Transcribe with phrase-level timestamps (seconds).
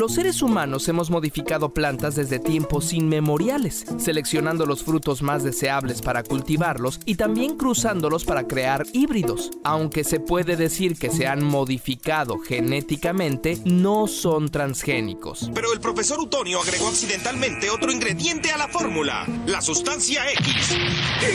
[0.00, 6.22] Los seres humanos hemos modificado plantas desde tiempos inmemoriales, seleccionando los frutos más deseables para
[6.22, 9.50] cultivarlos y también cruzándolos para crear híbridos.
[9.62, 15.50] Aunque se puede decir que se han modificado genéticamente, no son transgénicos.
[15.52, 20.78] Pero el profesor Utonio agregó accidentalmente otro ingrediente a la fórmula, la sustancia X.
[21.20, 21.28] ¡Sí!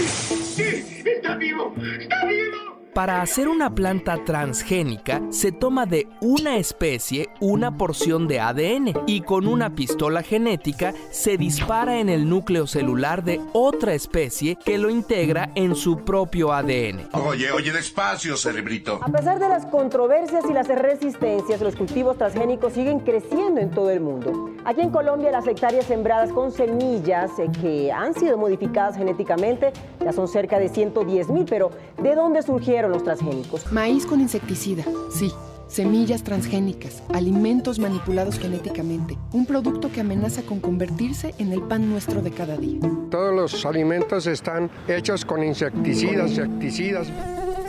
[0.55, 0.83] ¡Sí!
[1.05, 1.71] ¡Está vivo!
[1.99, 2.74] ¡Está vivo!
[2.95, 9.19] Para hacer una planta transgénica se toma de una especie una porción de ADN y
[9.19, 14.89] con una pistola genética se dispara en el núcleo celular de otra especie que lo
[14.89, 17.09] integra en su propio ADN.
[17.11, 19.01] Oye, oye, despacio, cerebrito.
[19.03, 23.89] A pesar de las controversias y las resistencias, los cultivos transgénicos siguen creciendo en todo
[23.89, 24.51] el mundo.
[24.63, 30.13] Aquí en Colombia las hectáreas sembradas con semillas eh, que han sido modificadas genéticamente ya
[30.13, 31.71] son cerca de 110 mil, pero
[32.01, 32.84] ¿de dónde surgieron?
[32.89, 33.71] Los transgénicos.
[33.71, 35.31] Maíz con insecticida, sí.
[35.67, 42.21] Semillas transgénicas, alimentos manipulados genéticamente, un producto que amenaza con convertirse en el pan nuestro
[42.21, 42.79] de cada día.
[43.09, 47.07] Todos los alimentos están hechos con insecticidas, insecticidas,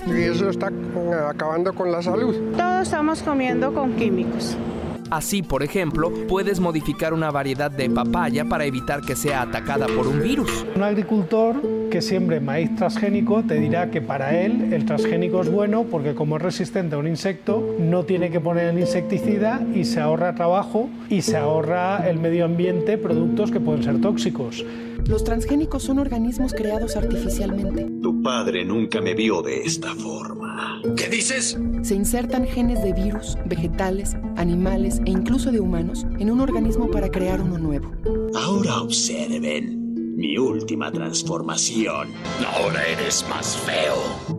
[0.07, 0.71] y eso está
[1.29, 2.35] acabando con la salud.
[2.55, 4.57] Todos estamos comiendo con químicos.
[5.11, 10.07] Así, por ejemplo, puedes modificar una variedad de papaya para evitar que sea atacada por
[10.07, 10.67] un virus.
[10.75, 15.85] Un agricultor que siembre maíz transgénico te dirá que para él el transgénico es bueno
[15.85, 20.01] porque como es resistente a un insecto, no tiene que poner el insecticida y se
[20.01, 24.65] ahorra trabajo y se ahorra el medio ambiente productos que pueden ser tóxicos.
[25.07, 27.85] Los transgénicos son organismos creados artificialmente.
[28.03, 30.83] Tu padre nunca me vio de esta forma.
[30.97, 31.59] ¿Qué dices?
[31.83, 37.11] Se insertan genes de virus, vegetales, animales e incluso de humanos en un organismo para
[37.11, 37.93] crear uno nuevo.
[38.35, 42.09] Ahora observen mi última transformación.
[42.45, 44.36] Ahora eres más feo.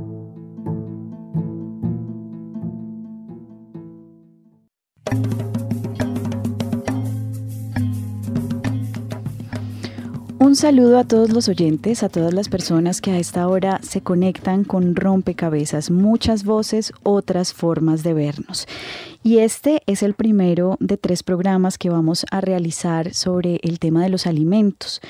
[10.48, 14.00] Un saludo a todos los oyentes, a todas las personas que a esta hora se
[14.00, 18.66] conectan con Rompecabezas, muchas voces, otras formas de vernos.
[19.24, 24.02] Y este es el primero de tres programas que vamos a realizar sobre el tema
[24.04, 25.02] de los alimentos.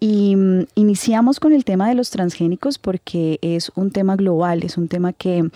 [0.00, 4.78] Y mm, iniciamos con el tema de los transgénicos porque es un tema global, es
[4.78, 5.50] un tema que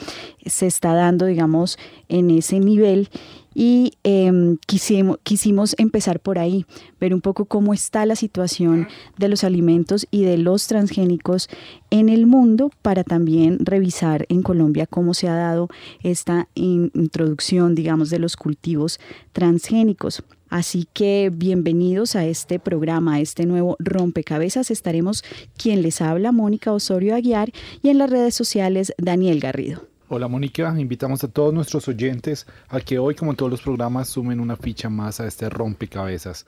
[0.45, 1.79] se está dando, digamos,
[2.11, 3.09] en ese nivel
[3.55, 6.67] y em, quisimos, quisimos empezar por ahí,
[7.01, 11.49] ver un poco cómo está la situación de los alimentos y de los transgénicos
[11.91, 15.69] en el mundo para también revisar en Colombia cómo se ha dado
[16.03, 19.01] esta introducción, digamos, de los cultivos
[19.33, 20.23] transgénicos.
[20.49, 24.71] Así que bienvenidos a este programa, a este nuevo rompecabezas.
[24.71, 25.25] Estaremos
[25.57, 27.53] quien les habla, Mónica Osorio Aguiar,
[27.83, 29.92] y en las redes sociales, Daniel Garrido.
[30.15, 34.11] Hola Mónica, invitamos a todos nuestros oyentes a que hoy, como en todos los programas,
[34.11, 36.45] sumen una ficha más a este rompecabezas.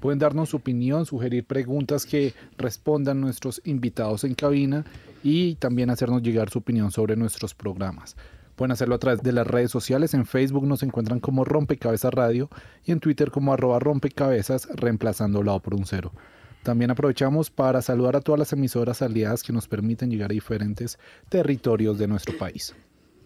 [0.00, 4.84] Pueden darnos su opinión, sugerir preguntas que respondan nuestros invitados en cabina
[5.22, 8.16] y también hacernos llegar su opinión sobre nuestros programas.
[8.54, 10.12] Pueden hacerlo a través de las redes sociales.
[10.12, 12.50] En Facebook nos encuentran como Rompecabezas Radio
[12.84, 16.12] y en Twitter como arroba rompecabezas, reemplazando lado por un cero.
[16.62, 20.98] También aprovechamos para saludar a todas las emisoras aliadas que nos permiten llegar a diferentes
[21.30, 22.74] territorios de nuestro país.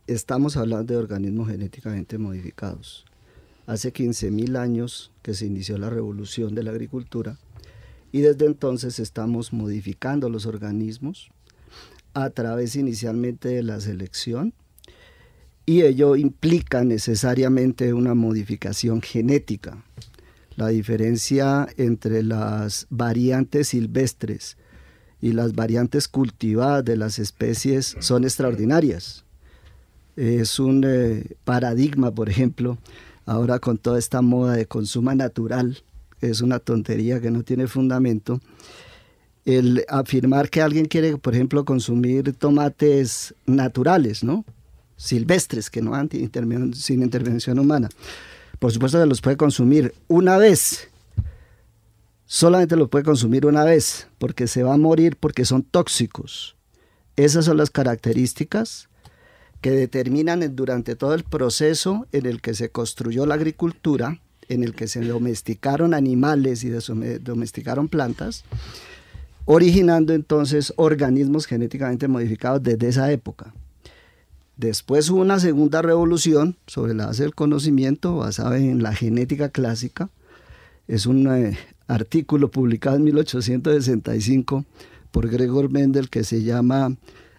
[0.06, 3.06] estamos hablando de organismos genéticamente modificados.
[3.66, 7.40] Hace 15.000 años que se inició la revolución de la agricultura
[8.12, 11.32] y desde entonces estamos modificando los organismos
[12.14, 14.54] a través inicialmente de la selección,
[15.66, 19.84] y ello implica necesariamente una modificación genética.
[20.56, 24.58] La diferencia entre las variantes silvestres
[25.22, 29.26] y las variantes cultivadas de las especies son extraordinarias.
[30.16, 32.78] Es un eh, paradigma, por ejemplo,
[33.26, 35.84] ahora con toda esta moda de consumo natural,
[36.22, 38.42] es una tontería que no tiene fundamento,
[39.46, 44.46] el afirmar que alguien quiere, por ejemplo, consumir tomates naturales, ¿no?
[45.00, 46.10] silvestres que no han
[46.74, 47.90] sin intervención humana.
[48.60, 50.90] Por supuesto que los puede consumir una vez.
[52.32, 56.56] Solamente los puede consumir una vez porque se va a morir porque son tóxicos.
[57.16, 58.88] Esas son las características
[59.62, 64.76] que determinan durante todo el proceso en el que se construyó la agricultura, en el
[64.76, 68.44] que se domesticaron animales y domesticaron plantas,
[69.46, 73.56] originando entonces organismos genéticamente modificados desde esa época.
[74.56, 80.12] Después hubo una segunda revolución sobre la base del conocimiento basada en la genética clásica.
[80.88, 81.58] Es un eh,
[81.90, 84.64] artículo publicado en 1865
[85.12, 86.96] por Gregor Mendel que se llama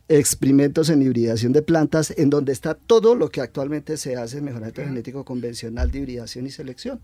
[0.08, 4.44] Experimentos en hibridación de plantas, en donde está todo lo que actualmente se hace en
[4.44, 7.00] mejoramiento genético convencional de hibridación y selección.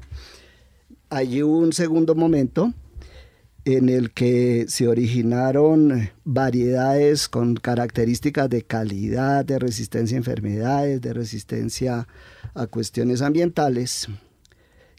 [1.08, 2.74] Allí hubo un segundo momento
[3.64, 11.12] en el que se originaron variedades con características de calidad, de resistencia a enfermedades, de
[11.12, 12.08] resistencia
[12.54, 14.08] a cuestiones ambientales,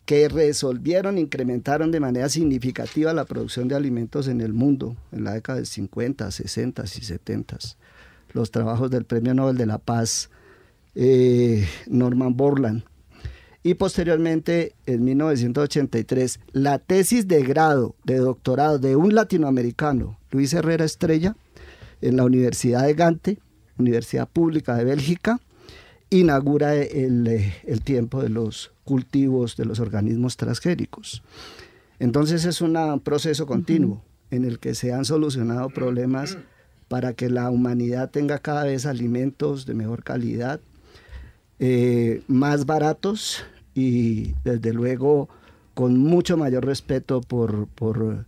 [0.08, 5.34] que resolvieron, incrementaron de manera significativa la producción de alimentos en el mundo en la
[5.34, 7.58] década de 50, 60 y 70.
[8.32, 10.30] Los trabajos del Premio Nobel de la Paz,
[10.96, 12.86] eh, Norman Borland,
[13.64, 20.86] y posteriormente en 1983 la tesis de grado de doctorado de un latinoamericano, Luis Herrera
[20.86, 21.36] Estrella,
[22.00, 23.40] en la Universidad de Gante,
[23.78, 25.42] Universidad Pública de Bélgica,
[26.10, 31.22] inaugura el, el tiempo de los cultivos de los organismos transgénicos.
[32.00, 34.02] Entonces es un proceso continuo
[34.32, 36.38] en el que se han solucionado problemas
[36.88, 40.60] para que la humanidad tenga cada vez alimentos de mejor calidad,
[41.60, 43.44] eh, más baratos
[43.74, 45.28] y desde luego
[45.74, 48.26] con mucho mayor respeto por, por,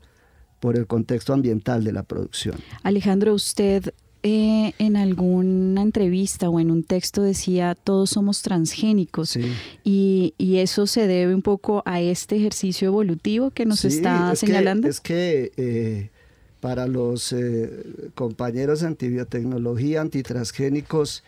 [0.60, 2.56] por el contexto ambiental de la producción.
[2.84, 9.38] Alejandro, usted eh, en alguna entrevista o en un texto decía todos somos transgénicos
[9.83, 14.89] y, y, eso se debe un poco a este ejercicio evolutivo que nos está señalando.
[14.89, 16.10] es que eh,
[16.60, 21.24] para los eh, compañeros de antibiotecnología, antitransgénicos,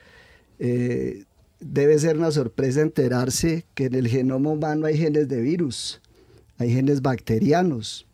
[0.59, 6.01] debe ser una sorpresa enterarse que en el genoma humano hay genes de virus,
[6.57, 8.05] hay genes bacterianos,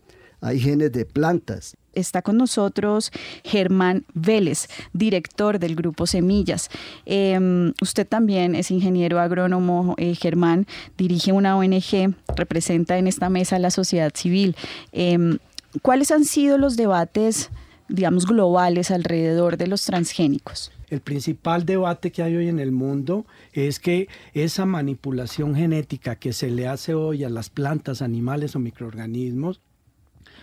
[0.41, 1.75] hay genes de plantas.
[1.93, 3.11] Está con nosotros
[3.43, 6.69] Germán Vélez, director del Grupo Semillas.
[7.05, 10.67] Em, usted también es ingeniero agrónomo, eh, Germán,
[10.97, 14.55] dirige una ONG, representa en esta mesa a la sociedad civil.
[14.91, 15.39] Em,
[15.81, 17.49] ¿Cuáles han sido los debates,
[17.89, 20.71] digamos, globales alrededor de los transgénicos?
[20.89, 26.31] el principal debate que hay hoy en el mundo es que esa manipulación genética que
[26.31, 29.59] se le hace hoy a las plantas, animales o microorganismos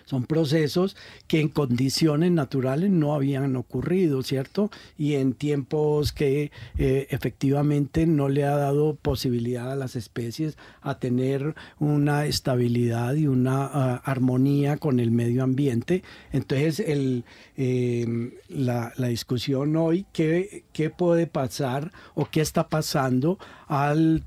[0.04, 0.96] son procesos
[1.26, 4.70] que en condiciones naturales no habían ocurrido, ¿cierto?
[4.98, 10.98] Y en tiempos que eh, efectivamente no le ha dado posibilidad a las especies a
[10.98, 16.02] tener una estabilidad y una ah, armonía con el medio ambiente.
[16.32, 24.24] Entonces, em, la, discusión hoy, ¿qué, ¿qué, puede pasar o qué está pasando al,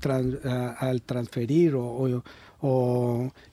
[0.80, 2.22] al transferir o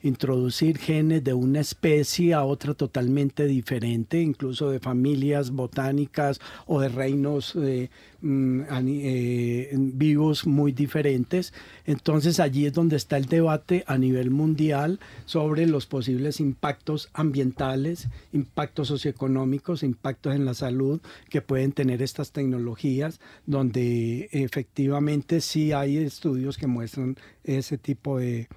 [0.02, 6.90] introducir genes de una especie a otra totalmente diferente, incluso de familias botánicas o de
[6.90, 7.90] reinos eh,
[8.22, 11.54] mm, eh, vivos muy diferentes.
[11.86, 18.08] Entonces allí es donde está el debate a nivel mundial sobre los posibles impactos ambientales,
[18.34, 25.98] impactos socioeconómicos, impactos en la salud que pueden tener estas tecnologías, donde efectivamente sí hay
[25.98, 28.48] estudios que muestran ese tipo de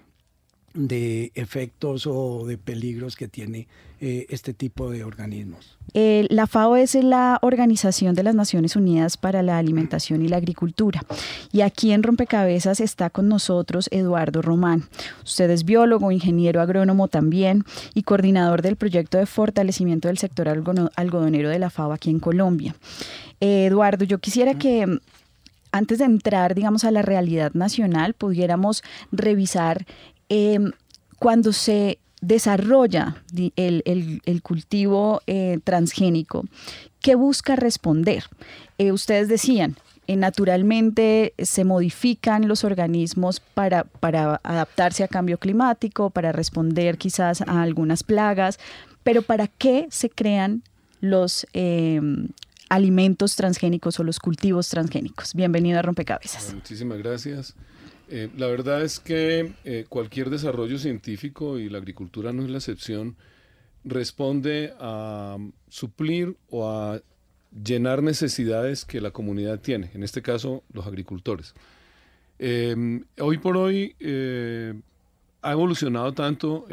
[0.75, 3.67] de efectos o de peligros que tiene
[4.01, 5.77] eh, este tipo de organismos.
[5.93, 11.03] la FAO es la Organización de las Naciones Unidas para la Alimentación y la Agricultura.
[11.51, 14.85] Y aquí en Rompecabezas está con nosotros Eduardo Román.
[15.25, 21.49] Usted es biólogo, ingeniero agrónomo también y coordinador del proyecto de fortalecimiento del sector algodonero
[21.49, 22.77] de la FAO aquí en Colombia.
[23.41, 25.01] Eh, Eduardo, yo quisiera que
[25.73, 28.83] antes de entrar, digamos, a la realidad nacional, pudiéramos
[29.13, 29.87] revisar
[30.29, 30.73] Em,
[31.19, 33.23] cuando se desarrolla
[33.57, 36.45] el, cultivo eh, transgénico,
[37.01, 38.25] ¿qué busca responder?
[38.79, 43.87] Eh, ustedes decían, eh, naturalmente se modifican los organismos para,
[44.43, 48.59] adaptarse a cambio climático, para responder quizás a algunas plagas,
[49.03, 50.63] pero ¿para qué se crean
[51.01, 52.29] los em,
[52.69, 55.35] alimentos transgénicos o los cultivos transgénicos?
[55.35, 56.53] Bienvenido a Rompecabezas.
[56.55, 57.55] Muchísimas gracias.
[58.11, 62.59] Eh, la verdad es que eh, cualquier desarrollo científico, y la agricultura no es la
[62.59, 63.17] excepción,
[63.85, 65.37] responde a
[65.69, 67.01] suplir o a
[67.65, 71.55] llenar necesidades que la comunidad tiene, en este caso los agricultores.
[72.39, 74.75] Em, hoy por hoy eh,
[75.43, 76.67] ha evolucionado tanto,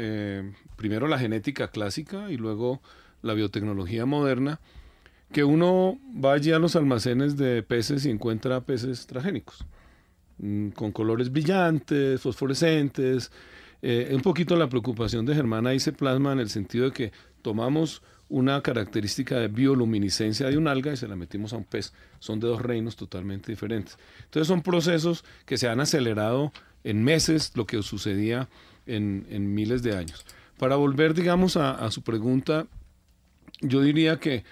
[0.75, 2.81] primero la genética clásica y luego
[3.21, 4.59] la biotecnología moderna,
[5.31, 9.65] que uno va allí a los almacenes de peces y encuentra peces transgénicos.
[10.37, 13.31] Mm, con colores brillantes, fosforescentes.
[13.81, 17.11] Eh, un poquito la preocupación de Germán ahí se plasma en el sentido de que
[17.41, 21.93] tomamos una característica de bioluminiscencia de un alga y se la metimos a un pez.
[22.19, 23.97] Son de dos reinos totalmente diferentes.
[24.25, 26.51] Entonces son procesos que se han acelerado
[26.83, 28.49] en meses lo que sucedía
[28.87, 30.25] en, miles de años.
[30.57, 32.67] Para volver, digamos, a, su pregunta,
[33.61, 34.43] yo diría que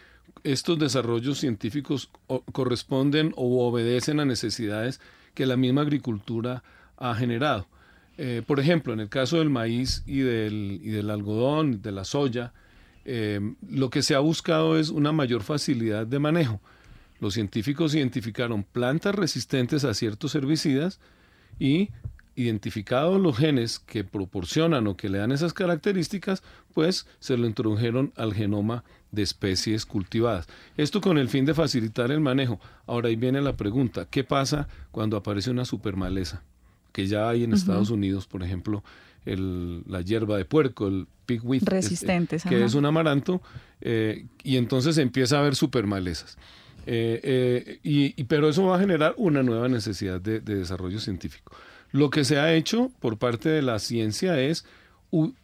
[0.44, 2.10] estos desarrollos científicos
[2.52, 5.00] corresponden o obedecen a necesidades
[5.34, 6.64] que la misma agricultura
[6.98, 7.68] ha generado.
[8.18, 12.06] Eh, por ejemplo, en el caso del maíz y del, y del algodón, de la
[12.06, 12.54] soya,
[13.06, 16.62] eh, lo que se ha buscado es una mayor facilidad de manejo.
[17.20, 21.00] Los científicos identificaron plantas resistentes a ciertos herbicidas
[21.60, 21.90] y
[22.36, 28.12] identificados los genes que proporcionan o que le dan esas características, pues se lo introdujeron
[28.16, 30.48] al genoma de especies cultivadas.
[30.76, 32.60] Esto con el fin de facilitar el manejo.
[32.88, 36.42] Ahora ahí viene la pregunta, ¿qué pasa cuando aparece una supermaleza?
[36.92, 38.84] Que ya hay en Estados Unidos, por ejemplo,
[39.26, 43.42] la hierba de puerco, el pigweed, este, que es un amaranto,
[43.82, 46.38] eh, y entonces empieza a haber supermalezas.
[46.86, 51.56] Eh, eh, y, pero eso va a generar una nueva necesidad de desarrollo científico.
[51.94, 54.66] Lo que se ha hecho por parte de la ciencia es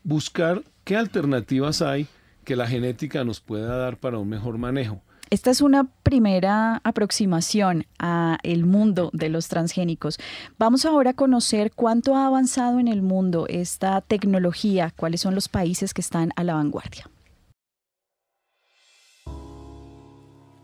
[0.03, 2.07] buscar qué alternativas hay
[2.43, 4.99] que la genética nos pueda dar para un mejor manejo.
[5.29, 10.17] Esta es una primera aproximación a el mundo de los transgénicos.
[10.57, 15.49] Vamos ahora a conocer cuánto ha avanzado en el mundo esta tecnología, cuáles son los
[15.49, 17.07] países que están a la vanguardia.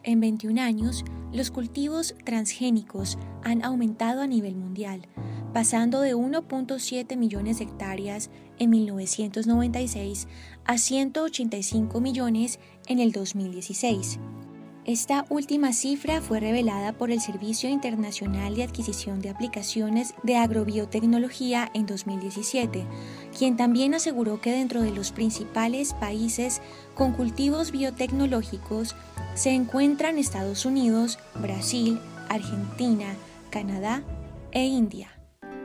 [0.06, 5.08] En 21 años, los cultivos transgénicos han aumentado a nivel mundial,
[5.52, 10.28] pasando de 1.7 millones de hectáreas en 1996
[10.64, 14.20] a 185 millones en el 2016.
[14.86, 21.72] Esta última cifra fue revelada por el Servicio Internacional de Adquisición de Aplicaciones de Agrobiotecnología
[21.74, 22.86] en 2017,
[23.36, 26.62] quien también aseguró que dentro de los principales países
[26.96, 28.96] con cultivos biotecnológicos
[29.36, 32.00] se encuentran Estados Unidos, Brasil,
[32.30, 33.14] Argentina,
[33.52, 34.02] Canadá
[34.52, 35.12] e India.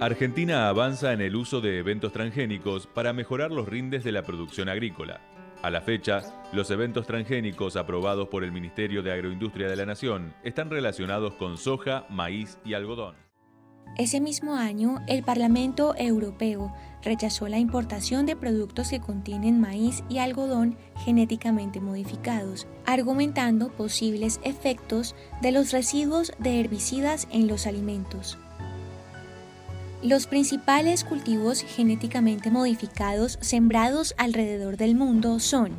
[0.00, 4.68] Argentina avanza en el uso de eventos transgénicos para mejorar los rindes de la producción
[4.68, 5.20] agrícola.
[5.62, 6.22] A la fecha,
[6.52, 11.58] los eventos transgénicos aprobados por el Ministerio de Agroindustria de la Nación están relacionados con
[11.58, 13.29] soja, maíz y algodón.
[13.97, 20.18] Ese mismo año, el Parlamento Europeo rechazó la importación de productos que contienen maíz y
[20.18, 28.38] algodón genéticamente modificados, argumentando posibles efectos de los residuos de herbicidas en los alimentos.
[30.02, 35.73] Los principales cultivos genéticamente modificados sembrados alrededor del mundo son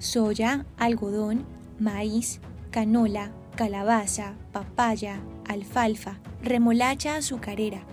[0.00, 1.44] soya, algodón,
[1.78, 2.40] maíz,
[2.72, 7.84] canola, calabaza, papaya, alfalfa, remolacha azucarera,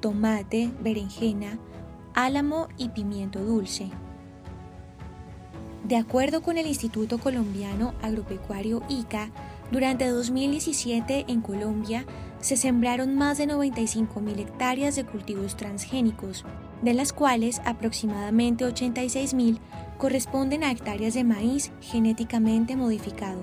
[0.00, 1.58] tomate, berenjena,
[2.14, 3.90] álamo y pimiento dulce.
[5.84, 9.30] De acuerdo con el Instituto Colombiano Agropecuario ICA,
[9.72, 12.04] durante 2017 en Colombia
[12.40, 16.44] se sembraron más de 95.000 hectáreas de cultivos transgénicos,
[16.82, 19.58] de las cuales aproximadamente 86.000
[19.98, 23.42] corresponden a hectáreas de maíz genéticamente modificado.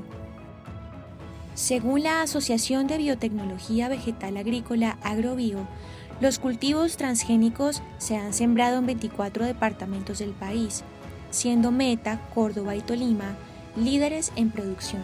[1.59, 5.67] Según la Asociación de Biotecnología Vegetal Agrícola Agrobio,
[6.21, 10.85] los cultivos transgénicos se han sembrado en 24 departamentos del país,
[11.31, 13.35] siendo Meta, Córdoba y Tolima
[13.75, 15.01] líderes en producción.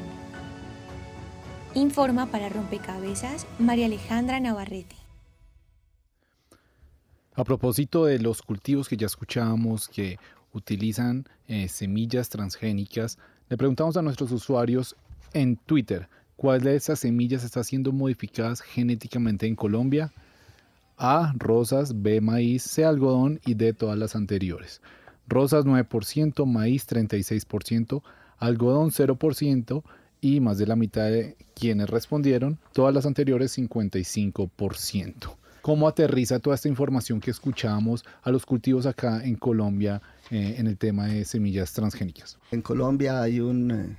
[1.73, 4.95] Informa para Rompecabezas María Alejandra Navarrete.
[7.33, 10.19] A propósito de los cultivos que ya escuchábamos que
[10.53, 13.17] utilizan eh, semillas transgénicas,
[13.49, 14.95] le preguntamos a nuestros usuarios
[15.33, 20.11] en Twitter cuál de esas semillas está siendo modificadas genéticamente en Colombia.
[20.97, 24.81] A, rosas, B, maíz, C, algodón y D, todas las anteriores.
[25.27, 28.01] Rosas 9%, maíz 36%,
[28.37, 29.83] algodón 0%
[30.21, 35.35] y más de la mitad de quienes respondieron, todas las anteriores 55%.
[35.61, 40.67] ¿Cómo aterriza toda esta información que escuchábamos a los cultivos acá en Colombia eh, en
[40.67, 42.37] el tema de semillas transgénicas?
[42.51, 43.97] En Colombia hay un eh,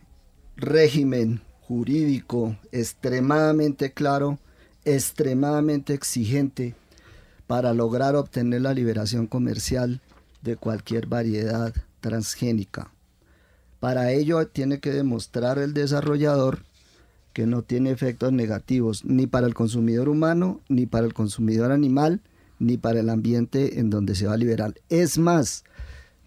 [0.56, 4.38] régimen jurídico extremadamente claro,
[4.84, 6.74] extremadamente exigente
[7.46, 10.00] para lograr obtener la liberación comercial
[10.42, 12.92] de cualquier variedad transgénica.
[13.80, 16.62] Para ello tiene que demostrar el desarrollador
[17.32, 22.20] que no tiene efectos negativos ni para el consumidor humano, ni para el consumidor animal,
[22.58, 24.74] ni para el ambiente en donde se va a liberar.
[24.88, 25.64] Es más,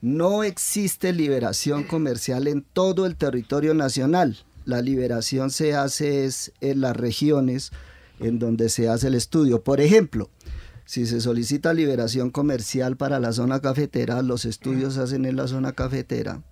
[0.01, 4.37] no existe liberación comercial en todo el territorio nacional.
[4.69, 6.29] La liberación se hace
[6.61, 7.71] en las regiones
[8.19, 9.63] en donde se hace el estudio.
[9.63, 10.29] Por ejemplo,
[10.85, 15.47] si se solicita liberación comercial para la zona cafetera, los estudios se hacen en la
[15.47, 16.43] zona cafetera.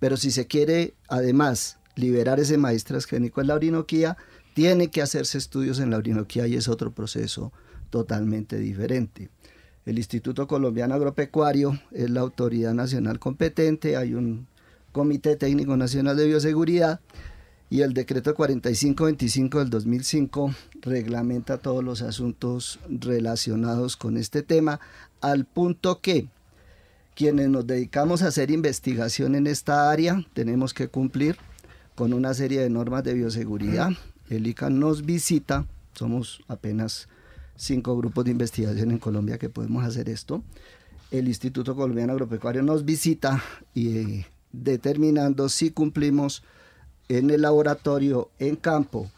[0.00, 4.16] Pero si se quiere, además, liberar ese maíz transgénico en la Orinoquía,
[4.52, 7.52] tiene que hacerse estudios en la Orinoquía y es otro proceso
[7.90, 9.30] totalmente diferente.
[9.86, 14.48] El Instituto Colombiano Agropecuario es la autoridad nacional competente, hay un
[14.90, 17.00] Comité Técnico Nacional de Bioseguridad
[17.70, 24.80] y el decreto 4525 del 2005 reglamenta todos los asuntos relacionados con este tema,
[25.20, 26.26] al punto que
[27.14, 31.36] quienes nos dedicamos a hacer investigación en esta área tenemos que cumplir
[31.94, 33.90] con una serie de normas de bioseguridad.
[34.28, 37.08] El ICA nos visita, somos apenas
[37.56, 40.42] cinco grupos de investigación en Colombia que podemos hacer esto.
[41.10, 43.42] El Instituto Colombiano Agropecuario nos visita
[43.74, 46.42] y eh, determinando si cumplimos
[47.18, 49.10] en el laboratorio, en campo,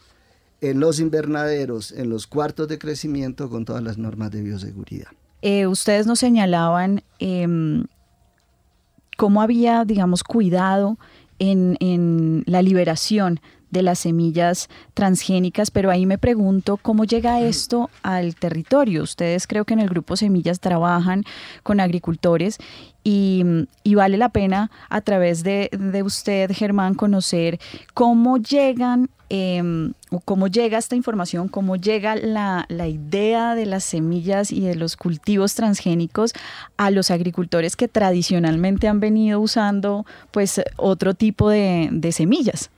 [0.63, 5.09] en los invernaderos, en los cuartos de crecimiento con todas las normas de bioseguridad.
[5.43, 7.85] Eh, ustedes nos señalaban em,
[9.19, 10.99] cómo había, digamos, cuidado
[11.39, 13.41] en, en la liberación
[13.73, 19.03] de las semillas transgénicas, pero ahí me pregunto cómo llega esto al territorio.
[19.03, 21.25] Ustedes creo que en el grupo Semillas trabajan
[21.63, 22.59] con agricultores
[23.03, 23.43] y,
[23.97, 25.71] vale la pena a través de,
[26.05, 27.59] usted, Germán, conocer
[27.95, 29.09] cómo llegan
[30.11, 34.97] o cómo llega esta información, cómo llega la, idea de las semillas y de los
[34.99, 36.35] cultivos transgénicos
[36.77, 42.71] a los agricultores que tradicionalmente han venido usando pues otro tipo de, de semillas.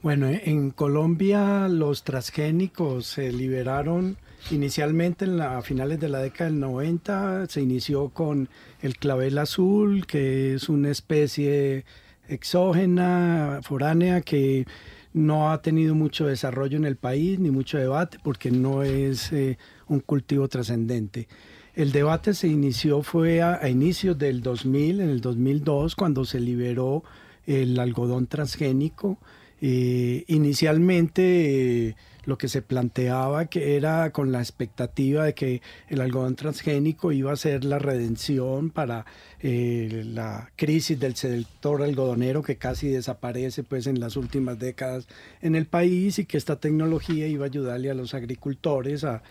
[0.00, 4.16] Bueno, en Colombia los transgénicos se liberaron
[4.52, 7.48] inicialmente en la, a finales de la década del 90.
[7.48, 8.48] Se inició con
[8.80, 11.84] el clavel azul, que es una especie
[12.28, 14.68] exógena, foránea, que
[15.14, 19.58] no ha tenido mucho desarrollo en el país ni mucho debate porque no es eh,
[19.88, 21.26] un cultivo trascendente.
[21.74, 26.38] El debate se inició fue a, a, inicios del 2000, en el 2002, cuando se
[26.38, 27.02] liberó
[27.46, 29.18] el algodón transgénico
[29.60, 36.36] inicialmente eh, lo que se planteaba que era con la expectativa de que el algodón
[36.36, 39.06] transgénico iba a ser la redención para
[39.40, 45.08] eh, la crisis del sector algodonero que casi desaparece pues en las últimas décadas
[45.40, 49.22] en el país y que esta tecnología iba a ayudarle a los agricultores a,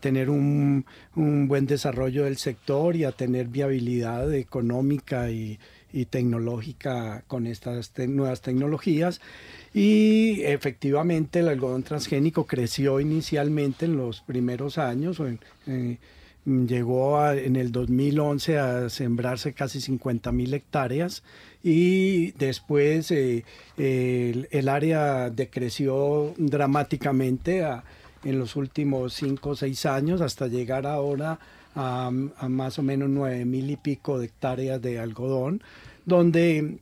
[0.00, 5.60] tener un, un, buen desarrollo del sector y a tener viabilidad económica y,
[5.92, 9.20] y tecnológica con estas nuevas tecnologías.
[9.74, 15.20] Y efectivamente el algodón transgénico creció inicialmente en los primeros años,
[15.66, 15.98] eh,
[16.44, 21.22] llegó en el 2011 a sembrarse casi 50 mil hectáreas
[21.62, 23.44] y después eh,
[23.76, 27.66] el, área decreció dramáticamente
[28.24, 31.38] en los últimos cinco o seis años hasta llegar ahora a,
[31.78, 35.62] más o menos nueve mil y pico de hectáreas de algodón,
[36.04, 36.78] donde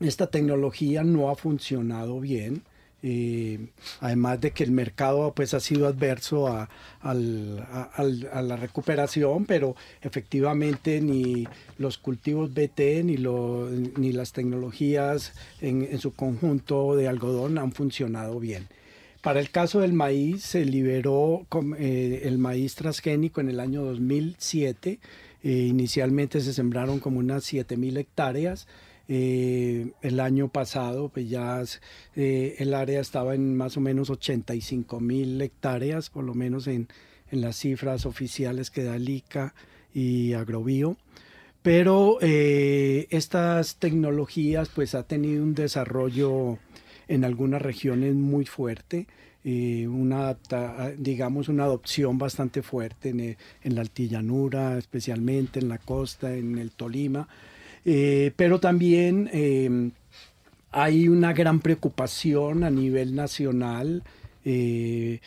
[0.00, 2.62] esta tecnología no ha funcionado bien.
[3.06, 3.66] Eh,
[4.00, 6.70] además de que el mercado pues ha sido adverso a,
[7.02, 17.06] la recuperación, pero efectivamente ni los cultivos BT ni las tecnologías en, su conjunto de
[17.06, 18.68] algodón han funcionado bien.
[19.24, 21.46] Para el caso del maíz, se liberó
[21.78, 25.00] eh, el maíz transgénico en el año 2007.
[25.42, 28.68] Eh, inicialmente se sembraron como unas 7.000 hectáreas.
[29.08, 31.62] Eh, el año pasado, pues ya
[32.14, 36.88] el área estaba en más o menos 85 mil hectáreas, por lo menos en,
[37.30, 39.54] las cifras oficiales que da el ICA
[39.94, 40.98] y Agrobio.
[41.62, 46.58] Pero estas tecnologías pues ha tenido un desarrollo
[47.08, 49.06] en algunas regiones muy fuerte,
[49.44, 50.36] eh, una,
[50.96, 56.70] digamos, una adopción bastante fuerte en, en, la altillanura, especialmente en la costa, en el
[56.70, 57.28] Tolima,
[57.84, 59.90] eh, pero también em,
[60.72, 64.02] hay una gran preocupación a nivel nacional
[64.44, 65.20] eh,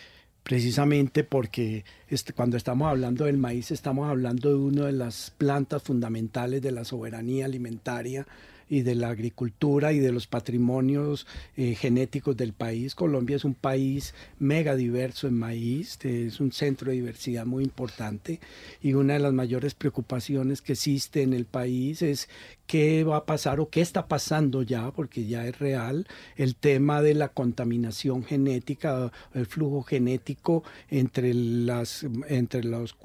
[0.44, 5.84] precisamente porque este, cuando estamos hablando del maíz estamos hablando de una de las plantas
[5.84, 8.26] fundamentales de la soberanía alimentaria
[8.70, 11.26] y de la agricultura y de los patrimonios
[11.56, 12.96] eh, genéticos del país.
[12.96, 18.40] Colombia es un país mega diverso en maíz, es un centro de diversidad muy importante
[18.82, 22.30] y una de las mayores preocupaciones que existe en el país es
[22.66, 27.02] qué va a pasar o qué está pasando ya, porque ya es real, el tema
[27.02, 32.98] de la contaminación genética, el flujo genético entre las, entre los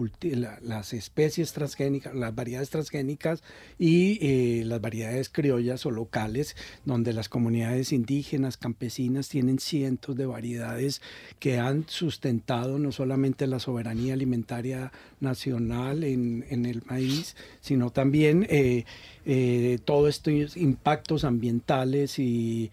[0.62, 3.42] las especies transgénicas, las variedades transgénicas
[3.78, 10.26] y eh, las variedades criollas o locales, donde las comunidades indígenas, campesinas tienen cientos de
[10.26, 11.00] variedades
[11.38, 18.46] que han sustentado no solamente la soberanía alimentaria nacional en, en el maíz, sino también
[18.48, 18.84] eh,
[19.24, 22.70] eh, todos estos impactos ambientales y,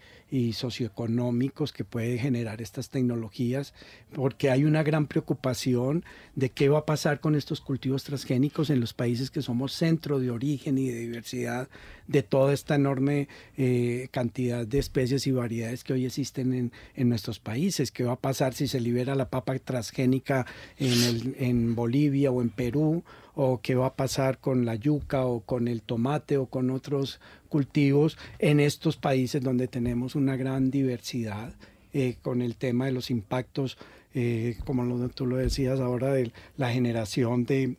[0.52, 3.74] socioeconómicos que puede generar estas tecnologías,
[4.12, 6.04] porque hay una gran preocupación
[6.36, 10.20] de qué va a pasar con estos cultivos transgénicos en los países que somos centro
[10.20, 11.68] de origen y de diversidad
[12.06, 17.08] de toda esta enorme eh, cantidad de especies y variedades que hoy existen en, en,
[17.08, 17.92] nuestros países.
[17.92, 20.46] ¿Qué va a pasar si se libera la papa transgénica
[20.78, 23.04] en, en Bolivia o en Perú?
[23.34, 27.20] O qué va a pasar con la yuca o con el tomate o con otros
[27.48, 31.54] cultivos en estos países donde tenemos una gran diversidad
[31.92, 33.76] eh, con el tema de los impactos,
[34.14, 37.76] eh, como tú lo decías ahora, de la generación de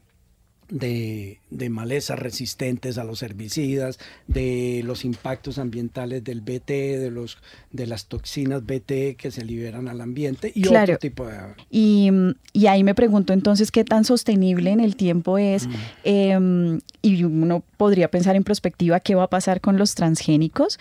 [0.72, 7.38] de, de, malezas resistentes a los herbicidas, de los impactos ambientales del BT, de, los,
[7.72, 11.38] de las toxinas BT que se liberan al ambiente y otro tipo de...
[11.70, 12.10] Y,
[12.54, 15.74] y, ahí me pregunto entonces qué tan sostenible en el tiempo es, mm.
[16.06, 20.80] em, y uno podría pensar en perspectiva qué va a pasar con los transgénicos.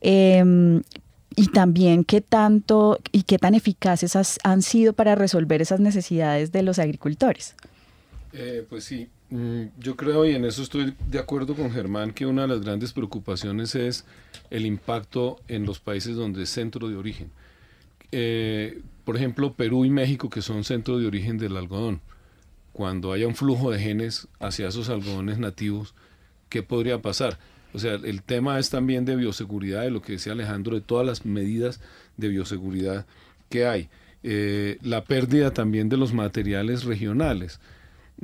[0.00, 0.82] Em,
[1.34, 6.62] y también qué tanto y qué tan eficaces han sido para resolver esas necesidades de
[6.62, 7.54] los agricultores.
[8.34, 9.08] Eh, pues sí,
[9.78, 12.92] yo creo, y en eso estoy de acuerdo con Germán, que una de las grandes
[12.92, 14.04] preocupaciones es
[14.50, 17.30] el impacto en los países donde es centro de origen.
[18.10, 22.00] Eh, por ejemplo, Perú y México, que son centro de origen del algodón.
[22.72, 25.94] Cuando haya un flujo de genes hacia esos algodones nativos,
[26.48, 27.38] ¿qué podría pasar?
[27.72, 31.06] O sea, el tema es también de bioseguridad, de lo que decía Alejandro, de todas
[31.06, 31.80] las medidas
[32.18, 33.06] de bioseguridad
[33.48, 33.88] que hay.
[34.22, 37.60] Eh, la pérdida también de los materiales regionales.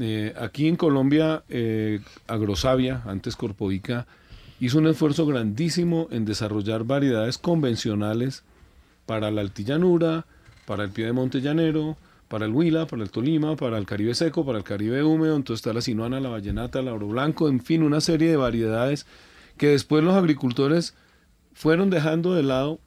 [0.00, 4.06] Eh, aquí en Colombia, eh, Agrosavia, antes Corpoica,
[4.60, 8.44] hizo un esfuerzo grandísimo en desarrollar variedades convencionales
[9.06, 10.26] para la altillanura,
[10.66, 11.96] para el pie de monte llanero,
[12.28, 15.60] para el Huila, para el Tolima, para el Caribe seco, para el Caribe húmedo, entonces
[15.60, 19.06] está la sinuana, la vallenata, el oro blanco, en fin, una serie de variedades
[19.56, 20.94] que después los agricultores
[21.54, 22.78] fueron dejando de lado,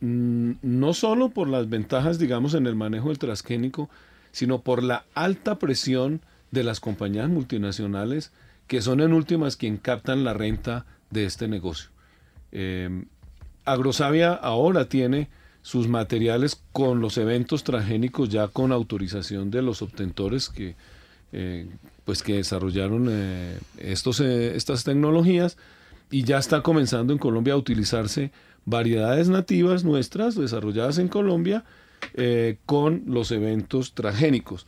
[0.00, 3.88] mm, no solo por las ventajas, digamos, en el manejo del transgénico,
[4.32, 8.32] sino por la alta presión de las compañías multinacionales
[8.70, 11.90] que son en últimas quien captan la renta de este negocio.
[12.52, 13.04] Eh,
[13.64, 15.28] Agrosavia ahora tiene
[15.62, 20.76] sus materiales con los eventos transgénicos ya con autorización de los obtentores que,
[21.32, 21.68] eh,
[22.04, 25.56] pues que desarrollaron eh, estos, estas tecnologías
[26.10, 28.30] y ya está comenzando en Colombia a utilizarse
[28.66, 31.64] variedades nativas nuestras desarrolladas en Colombia
[32.66, 34.66] con los eventos transgénicos.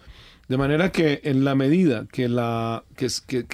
[0.52, 3.08] De manera que en la medida que, la, que,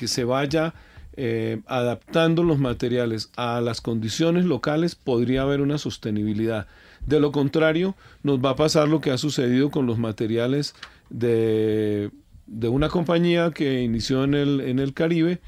[0.09, 0.75] se vaya
[1.17, 6.67] eh, adaptando los materiales a las condiciones locales, podría haber una sostenibilidad
[7.07, 10.75] De lo contrario, nos va a pasar lo que ha sucedido con los materiales
[11.09, 12.11] de,
[12.49, 15.39] de una compañía que inició en el, en el Caribe,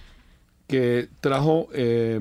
[0.68, 2.20] que trajo eh,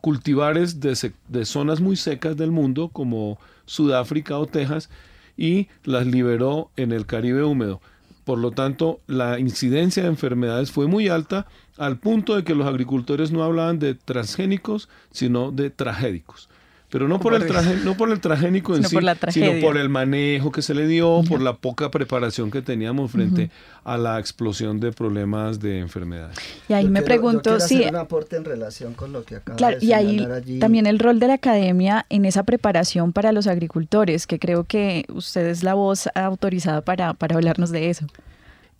[0.00, 4.88] cultivares de, de, zonas muy secas del mundo, como Sudáfrica o Texas,
[5.36, 7.82] y las liberó en el Caribe húmedo.
[8.26, 11.46] Por lo tanto, la incidencia de enfermedades fue muy alta
[11.78, 16.48] al punto de que los agricultores no hablaban de transgénicos, sino de tragédicos.
[16.96, 18.96] Pero no por, el traje, no por el transgénico en sí,
[19.28, 23.50] sino por el manejo que se le dio, por la poca preparación que teníamos frente
[23.84, 26.38] a la explosión de problemas de enfermedades.
[26.70, 27.82] Y ahí me pregunto si...
[27.82, 30.26] un aporte en relación con lo que acaba claro, y ahí
[30.58, 35.04] también el rol de la academia en esa preparación para los agricultores, que creo que
[35.12, 38.06] usted es la voz autorizada para, para hablarnos de eso.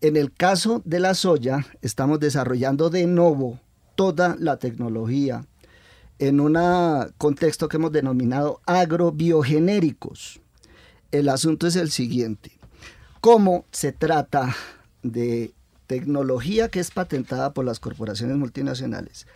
[0.00, 3.60] En el caso de la soya, estamos desarrollando de nuevo
[3.94, 5.44] toda la tecnología
[6.18, 6.58] en un
[7.18, 10.40] contexto que hemos denominado agrobiogenéricos.
[11.12, 12.52] El asunto es el siguiente.
[13.20, 14.54] ¿Cómo se trata
[15.02, 15.52] de
[15.86, 19.26] tecnología que es patentada por las corporaciones multinacionales?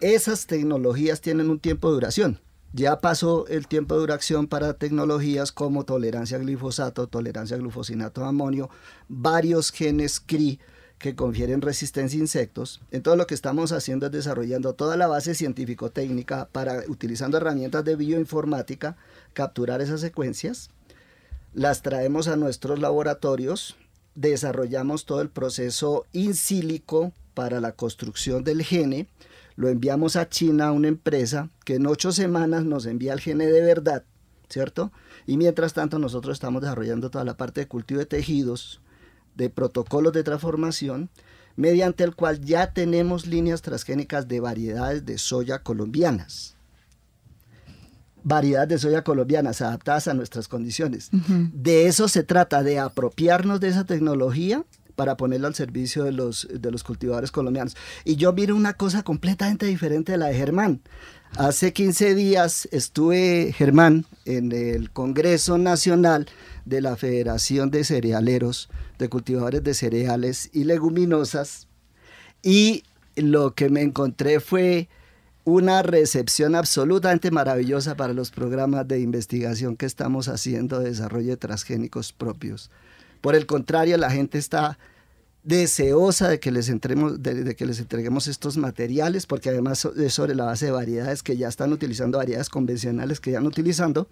[0.00, 2.40] Esas tecnologías tienen un tiempo de duración.
[2.72, 8.22] Ya pasó el tiempo de duración para tecnologías como tolerancia a glifosato, tolerancia a glufosinato
[8.22, 8.68] de amonio,
[9.08, 10.58] varios genes CRI
[10.98, 12.80] que confieren resistencia a insectos.
[12.90, 17.96] Entonces lo que estamos haciendo es desarrollando toda la base científico-técnica para, utilizando herramientas de
[17.96, 18.96] bioinformática,
[19.32, 20.70] capturar esas secuencias,
[21.52, 23.76] las traemos a nuestros laboratorios,
[24.14, 29.08] desarrollamos todo el proceso in silico para la construcción del gene,
[29.56, 33.46] lo enviamos a China a una empresa que en ocho semanas nos envía el gene
[33.46, 34.04] de verdad,
[34.48, 34.90] ¿cierto?
[35.26, 38.80] Y mientras tanto nosotros estamos desarrollando toda la parte de cultivo de tejidos,
[39.34, 41.10] de protocolos de transformación,
[41.56, 46.56] mediante el cual ya tenemos líneas transgénicas de variedades de soya colombianas.
[48.22, 51.10] Variedades de soya colombianas adaptadas a nuestras condiciones.
[51.52, 56.48] De eso se trata, de apropiarnos de esa tecnología para ponerla al servicio de los,
[56.52, 57.76] de los cultivadores colombianos.
[58.04, 60.80] Y yo miro una cosa completamente diferente de la de Germán.
[61.36, 66.26] Hace 15 días estuve, Germán, en el Congreso Nacional
[66.64, 71.66] de la Federación de Cerealeros, de Cultivadores de Cereales y Leguminosas,
[72.42, 72.84] y
[73.16, 74.88] lo que me encontré fue
[75.44, 81.36] una recepción absolutamente maravillosa para los programas de investigación que estamos haciendo de desarrollo de
[81.36, 82.70] transgénicos propios.
[83.24, 84.78] Por el contrario, la gente está
[85.44, 91.22] deseosa de que les, entreguemos estos materiales, porque además es sobre la base de variedades
[91.22, 94.08] que ya están utilizando, variedades convencionales que ya están utilizando,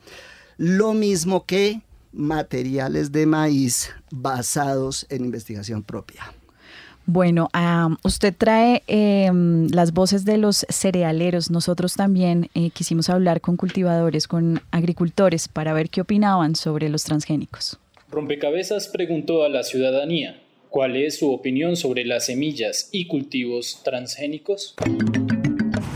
[0.56, 6.32] lo mismo que materiales de maíz basados en investigación propia.
[7.04, 7.50] Bueno,
[8.04, 11.50] usted trae em, las voces de los cerealeros.
[11.50, 17.04] Nosotros también eh, quisimos hablar con cultivadores, con agricultores, para ver qué opinaban sobre los
[17.04, 17.78] transgénicos.
[18.12, 24.74] Rompecabezas preguntó a la ciudadanía cuál es su opinión sobre las semillas y cultivos transgénicos.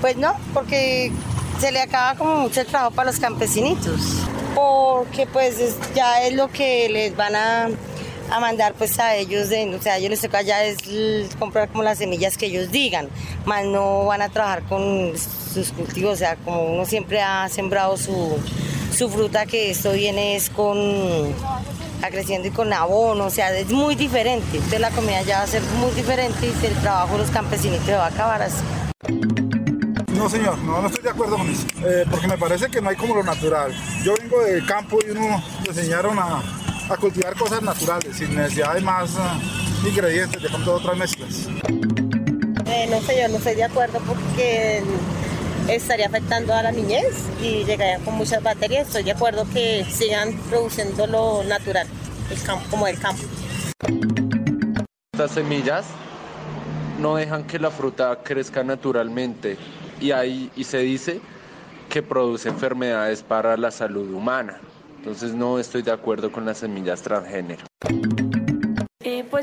[0.01, 1.13] Pues no, porque
[1.61, 4.01] se le acaba como mucho el trabajo para los campesinitos,
[4.55, 7.69] porque pues ya es lo que les van a,
[8.41, 10.79] mandar pues a ellos, de, o sea, a ellos les toca ya es
[11.39, 13.11] comprar como las semillas que ellos digan,
[13.45, 15.13] más no van a trabajar con
[15.53, 18.39] sus cultivos, o sea, como uno siempre ha sembrado su,
[18.91, 21.35] su fruta, que esto viene es con
[22.11, 24.47] creciendo y con abono, o sea, es muy diferente.
[24.53, 27.81] Entonces la comida ya va a ser muy diferente y el trabajo de los campesinos
[27.89, 28.63] va a acabar así.
[30.17, 32.89] No, señor, no, no estoy de acuerdo con eso, eh, porque me parece que no
[32.89, 33.75] hay como lo natural.
[34.03, 36.43] Yo vengo del campo y uno me enseñaron a,
[36.89, 41.49] a cultivar cosas naturales, sin necesidad de más uh, ingredientes, de pronto otras mezclas.
[42.67, 44.83] Eh, no, señor, no estoy de acuerdo porque
[45.69, 48.89] estaría afectando a la niñez y llegaría con muchas bacterias.
[48.89, 51.87] Estoy de acuerdo que sigan produciendo lo natural,
[52.31, 53.23] el campo, como el campo.
[55.13, 55.87] Estas semillas
[57.01, 59.57] no dejan que la fruta crezca naturalmente
[60.01, 61.21] y, ahí, y se dice
[61.89, 64.61] que produce enfermedades para la salud humana.
[64.99, 67.65] Entonces no estoy de acuerdo con las semillas transgénero.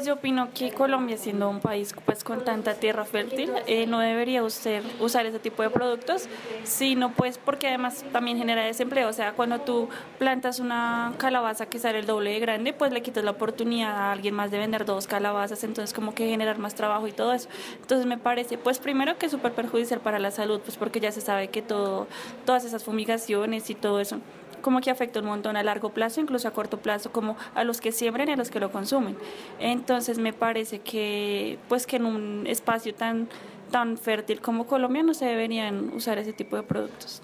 [0.04, 4.00] Pues yo opino que Colombia, siendo un país pues con tanta tierra fértil, eh, no
[4.00, 6.28] debería usted usar ese tipo de productos,
[6.66, 9.08] sino pues porque además también genera desempleo.
[9.08, 9.88] O sea, cuando tú
[10.20, 14.12] plantas una calabaza que sale el doble de grande, pues le quitas la oportunidad a
[14.12, 17.48] alguien más de vender dos calabazas, entonces como que generar más trabajo y todo eso.
[17.80, 21.14] Entonces me parece, pues primero que es súper perjudicial para la salud, pues porque ya
[21.14, 22.08] se sabe que todo,
[22.46, 24.20] todas esas fumigaciones y todo eso
[24.64, 27.80] como que afecta un montón a largo plazo, incluso a corto plazo, como a los
[27.80, 29.16] que siembran y a los que lo consumen.
[29.60, 33.30] Entonces me parece que pues que en un espacio tan
[33.70, 37.22] tan fértil como Colombia no se deberían usar ese tipo de productos.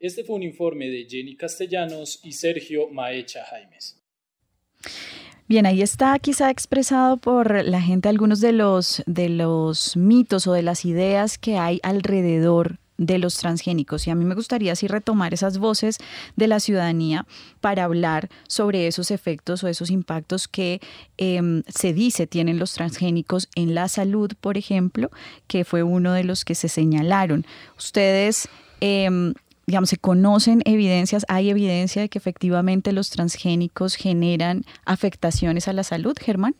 [0.00, 4.00] Este fue un informe de Jenny Castellanos y Sergio Maecha Jaimes.
[5.48, 10.52] Bien, ahí está quizá expresado por la gente algunos de los, de los mitos o
[10.52, 14.06] de las ideas que hay alrededor de los transgénicos.
[14.06, 15.98] Y a mí me gustaría así retomar esas voces
[16.36, 17.26] de la ciudadanía
[17.60, 20.80] para hablar sobre esos efectos o esos impactos que
[21.16, 25.10] em, se dice tienen los transgénicos en la salud, por ejemplo,
[25.46, 27.46] que fue uno de los que se señalaron.
[27.78, 28.48] Ustedes
[28.80, 29.32] em,
[29.68, 35.84] digamos, se conocen evidencias, hay evidencia de que efectivamente los transgénicos generan afectaciones a la
[35.84, 36.56] salud, Germán?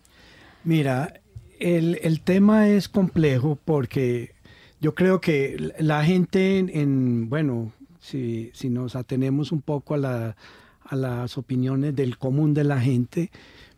[0.62, 1.14] Mira,
[1.59, 4.35] el, tema es complejo porque
[4.80, 10.36] yo creo que la gente en, bueno, si, si, nos atenemos un poco a,
[10.84, 13.30] a las opiniones del común de la gente,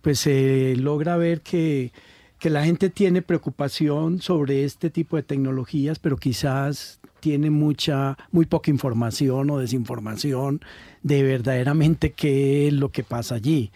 [0.03, 1.93] pues se logra ver que
[2.41, 8.47] que la gente tiene preocupación sobre este tipo de tecnologías, pero quizás tiene mucha, muy
[8.47, 10.63] poca información o desinformación
[11.03, 13.71] de verdaderamente qué es lo que pasa allí.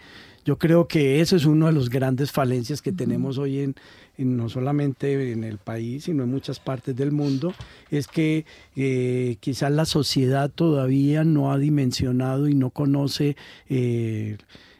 [0.45, 3.75] Yo creo que eso es una de las grandes falencias que tenemos hoy en,
[4.23, 7.53] no solamente en el país, sino en muchas partes del mundo,
[7.91, 13.35] es que eh, quizás la sociedad todavía no ha dimensionado y no conoce
[13.69, 14.37] eh,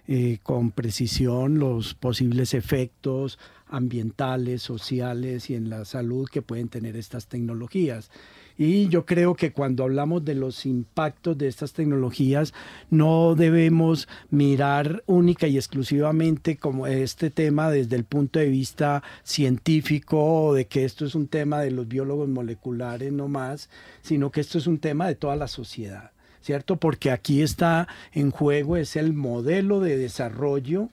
[0.08, 6.96] eh, con precisión los posibles efectos ambientales, sociales y en la salud que pueden tener
[6.96, 8.12] estas tecnologías.
[8.58, 12.54] Y yo creo que cuando hablamos de los impactos de estas tecnologías,
[12.90, 20.54] no debemos mirar única y exclusivamente como este tema desde el punto de vista científico,
[20.54, 23.70] de que esto es un tema de los biólogos moleculares no más,
[24.02, 26.12] sino que esto es un tema de toda la sociedad.
[26.42, 26.78] ¿Cierto?
[26.78, 30.92] Porque aquí está en juego, es el modelo de desarrollo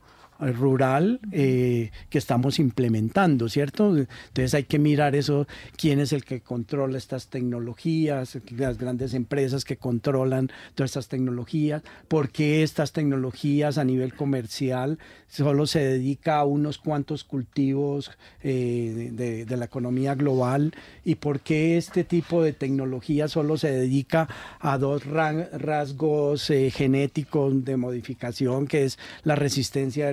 [0.50, 3.96] rural eh, que estamos implementando, ¿cierto?
[3.96, 9.64] Entonces hay que mirar eso, quién es el que controla estas tecnologías, las grandes empresas
[9.64, 16.38] que controlan todas estas tecnologías, por qué estas tecnologías a nivel comercial solo se dedica
[16.38, 18.10] a unos cuantos cultivos
[18.42, 20.74] eh, de, la economía global
[21.04, 24.28] y por qué este tipo de tecnología solo se dedica
[24.60, 30.08] a dos rasgos eh, genéticos de modificación, que es la resistencia a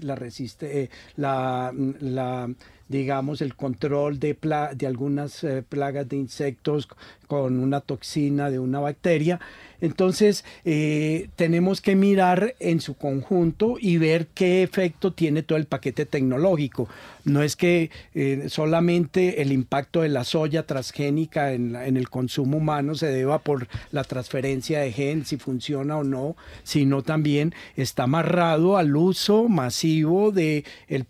[0.00, 2.50] la, resiste, eh, la, la
[2.88, 4.36] digamos, el control de,
[4.74, 6.88] de algunas plagas de insectos
[7.26, 9.40] con una toxina de una bacteria.
[9.80, 15.66] Entonces, eh, tenemos que mirar en su conjunto y ver qué efecto tiene todo el
[15.66, 16.88] paquete tecnológico.
[17.24, 22.94] No es que eh, solamente el impacto de la soya transgénica en, el consumo humano
[22.94, 28.76] se deba por la transferencia de gen, si funciona o no, sino también está amarrado
[28.76, 31.06] al uso masivo de el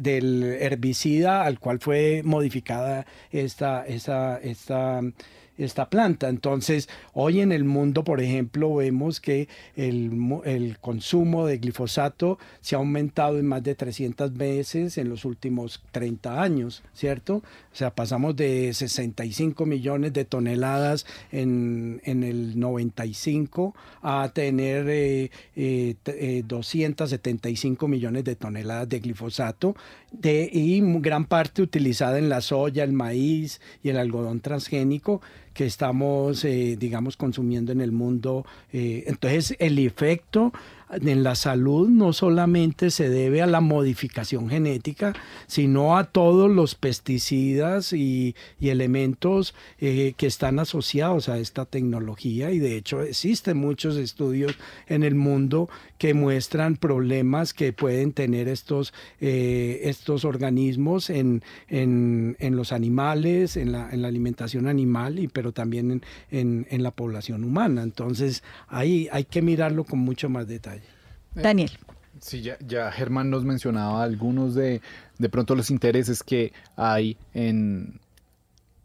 [0.00, 5.00] del herbicida al cual fue modificada esta, esta, esta
[5.58, 6.28] esta planta.
[6.28, 12.78] Entonces, hoy en el mundo, por ejemplo, vemos que el, consumo de glifosato se ha
[12.78, 17.36] aumentado en más de 300 veces en los últimos 30 años, ¿cierto?
[17.36, 24.84] O sea, pasamos de 65 millones de toneladas en, el 95 a tener
[25.54, 29.74] 275 eh, eh, millones de toneladas de glifosato
[30.22, 35.20] y gran parte utilizada en la soya, el maíz y el algodón transgénico
[35.56, 38.44] que estamos, eh, digamos, consumiendo en el mundo.
[38.72, 40.52] Eh, entonces, el efecto
[40.90, 45.14] en la salud no solamente se debe a la modificación genética,
[45.46, 52.58] sino a todos los pesticidas y, elementos eh, que están asociados a esta tecnología y
[52.58, 54.56] de hecho existen muchos estudios
[54.88, 55.68] en el mundo
[55.98, 63.56] que muestran problemas que pueden tener estos, eh, estos organismos en, en, en, los animales,
[63.56, 67.82] en la, en la alimentación animal, y, pero también en, en la población humana.
[67.82, 70.75] Entonces ahí hay que mirarlo con mucho más detalle.
[71.36, 71.70] Eh, Daniel.
[72.20, 74.80] Sí, ya, ya Germán nos mencionaba algunos de,
[75.18, 78.00] de pronto los intereses que hay en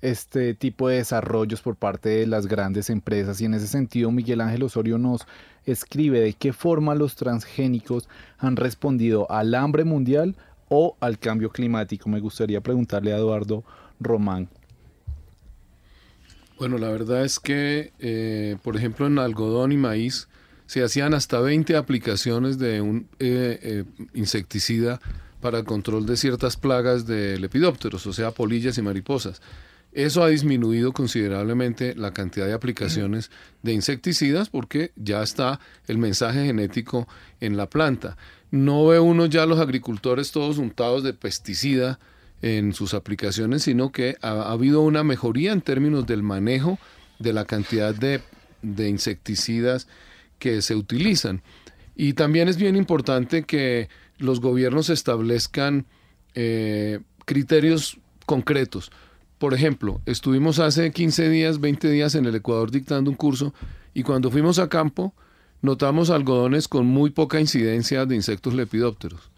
[0.02, 4.42] este tipo de desarrollos por parte de las grandes empresas y en ese sentido Miguel
[4.42, 5.28] Ángel Osorio nos
[5.66, 10.36] escribe de qué forma los transgénicos han respondido al hambre mundial
[10.70, 12.10] o al cambio climático.
[12.10, 13.64] Me gustaría preguntarle a Eduardo
[14.00, 14.50] Román.
[16.58, 20.28] Bueno, la verdad es que, eh, por ejemplo, en algodón y maíz,
[20.71, 25.01] se hacían hasta 20 aplicaciones de un eh, eh, insecticida
[25.41, 29.41] para el control de ciertas plagas de lepidópteros, o sea, polillas y mariposas.
[29.91, 33.31] Eso ha disminuido considerablemente la cantidad de aplicaciones
[33.63, 37.05] de insecticidas porque ya está el mensaje genético
[37.41, 38.15] en la planta.
[38.49, 41.99] No ve uno ya los agricultores todos untados de pesticida
[42.41, 46.79] en sus aplicaciones, sino que ha habido una mejoría en términos del manejo
[47.19, 48.21] de la cantidad de
[48.62, 49.88] de insecticidas
[50.42, 51.44] que se utilizan.
[51.96, 55.86] Y también es bien importante que los gobiernos establezcan
[56.34, 58.92] eh, criterios concretos.
[59.38, 63.54] Por ejemplo, estuvimos hace 15 días, 20 días en el Ecuador dictando un curso
[63.94, 65.14] y cuando fuimos a campo
[65.62, 69.30] notamos algodones con muy poca incidencia de insectos lepidópteros.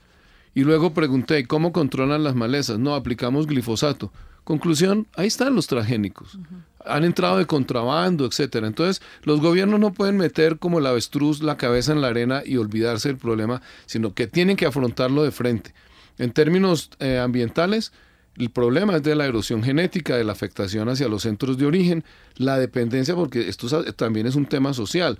[0.55, 2.77] Y luego pregunté, ¿cómo controlan las malezas?
[2.79, 4.11] No, aplicamos glifosato.
[4.43, 6.37] Conclusión, ahí están los transgénicos.
[6.85, 8.67] Han entrado de contrabando, etcétera.
[8.67, 12.57] Entonces, los gobiernos no pueden meter como el avestruz la cabeza en la arena y
[12.57, 15.73] olvidarse del problema, sino que tienen que afrontarlo de frente.
[16.17, 17.93] En términos eh, ambientales,
[18.37, 22.03] el problema es de la erosión genética, de la afectación hacia los centros de origen,
[22.35, 25.17] la dependencia, porque esto también es un tema social.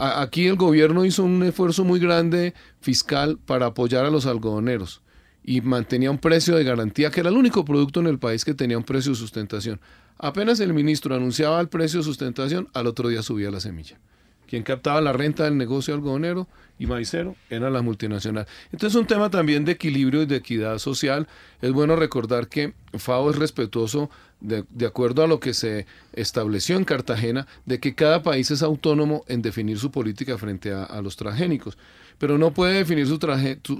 [0.00, 5.02] Aquí el gobierno hizo un esfuerzo muy grande fiscal para apoyar a los algodoneros
[5.44, 8.54] y mantenía un precio de garantía, que era el único producto en el país que
[8.54, 9.80] tenía un precio de sustentación.
[10.18, 13.98] Apenas el ministro anunciaba el precio de sustentación, al otro día subía la semilla.
[14.46, 16.48] Quien captaba la renta del negocio algodonero
[16.78, 18.46] y maicero era la multinacional.
[18.72, 21.28] Entonces es un tema también de equilibrio y de equidad social.
[21.62, 24.10] Es bueno recordar que FAO es respetuoso
[24.40, 29.24] de, acuerdo a lo que se estableció en Cartagena, de que cada país es autónomo
[29.28, 31.78] en definir su política frente a, los transgénicos
[32.18, 33.18] pero no puede definir su,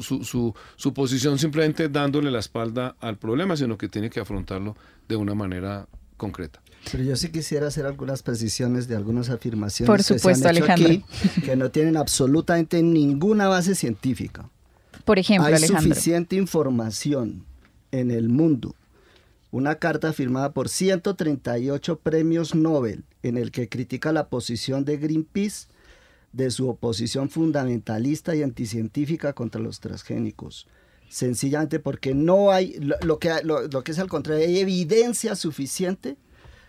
[0.01, 4.77] su, su, su, posición simplemente dándole la espalda al problema, sino que tiene que afrontarlo
[5.07, 5.87] de una manera
[6.17, 6.63] concreta.
[6.91, 10.71] Pero yo sí quisiera hacer algunas precisiones de algunas afirmaciones Por supuesto, que se han
[10.71, 11.05] aquí
[11.45, 14.49] que no tienen absolutamente ninguna base científica.
[15.05, 17.45] Por ejemplo, Hay suficiente información
[17.93, 18.75] en el mundo.
[19.53, 25.67] Una carta firmada por 138 premios Nobel en el que critica la posición de Greenpeace
[26.33, 30.69] de su oposición fundamentalista y anticientífica contra los transgénicos.
[31.09, 36.17] Sencillamente porque no hay, lo, que, lo que es al contrario, hay evidencia suficiente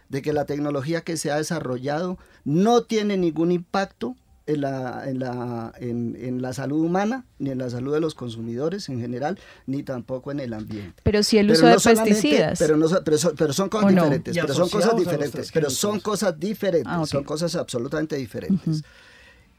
[0.10, 4.16] de que la tecnología que se ha desarrollado no tiene ningún impacto
[4.48, 8.90] en la, en, la, en, la salud humana, ni en la salud de los consumidores
[8.90, 11.02] en general, ni tampoco en el ambiente.
[11.04, 12.60] Pero si el uso de pesticidas.
[12.60, 16.40] Pero, no, pero, son, pero son cosas diferentes, pero son cosas diferentes, pero son cosas
[16.40, 18.84] diferentes, ah, son cosas absolutamente diferentes.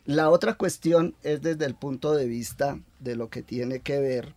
[0.05, 4.35] La otra cuestión es desde el punto de vista de lo que tiene que ver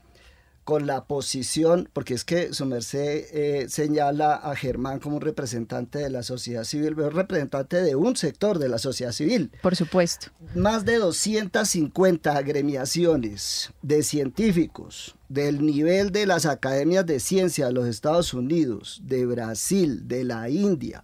[0.65, 5.99] con la posición, porque es que su merced eh, señala a Germán como un representante
[5.99, 9.51] de la sociedad civil, pero representante de un sector de la sociedad civil.
[9.61, 10.27] Por supuesto.
[10.55, 17.87] Más de 250 agremiaciones de científicos del nivel de las academias de ciencia de los
[17.87, 21.03] Estados Unidos, de Brasil, de la India,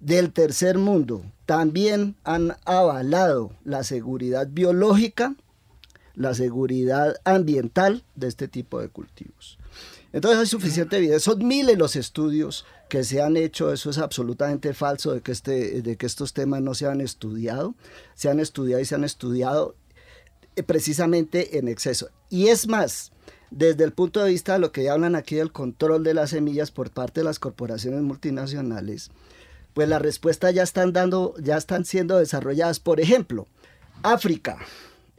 [0.00, 5.34] del tercer mundo, también han avalado la seguridad biológica
[6.14, 9.58] la seguridad ambiental de este tipo de cultivos.
[10.12, 14.74] Entonces hay suficiente evidencia, son miles los estudios que se han hecho, eso es absolutamente
[14.74, 17.74] falso de que, este, de que estos temas no se han estudiado,
[18.14, 19.74] se han estudiado y se han estudiado
[20.56, 22.10] eh, precisamente en exceso.
[22.28, 23.12] Y es más,
[23.50, 26.70] desde el punto de vista de lo que hablan aquí del control de las semillas
[26.70, 29.10] por parte de las corporaciones multinacionales,
[29.72, 32.80] pues la respuesta ya están dando, ya están siendo desarrolladas.
[32.80, 33.46] Por ejemplo,
[34.02, 34.58] África.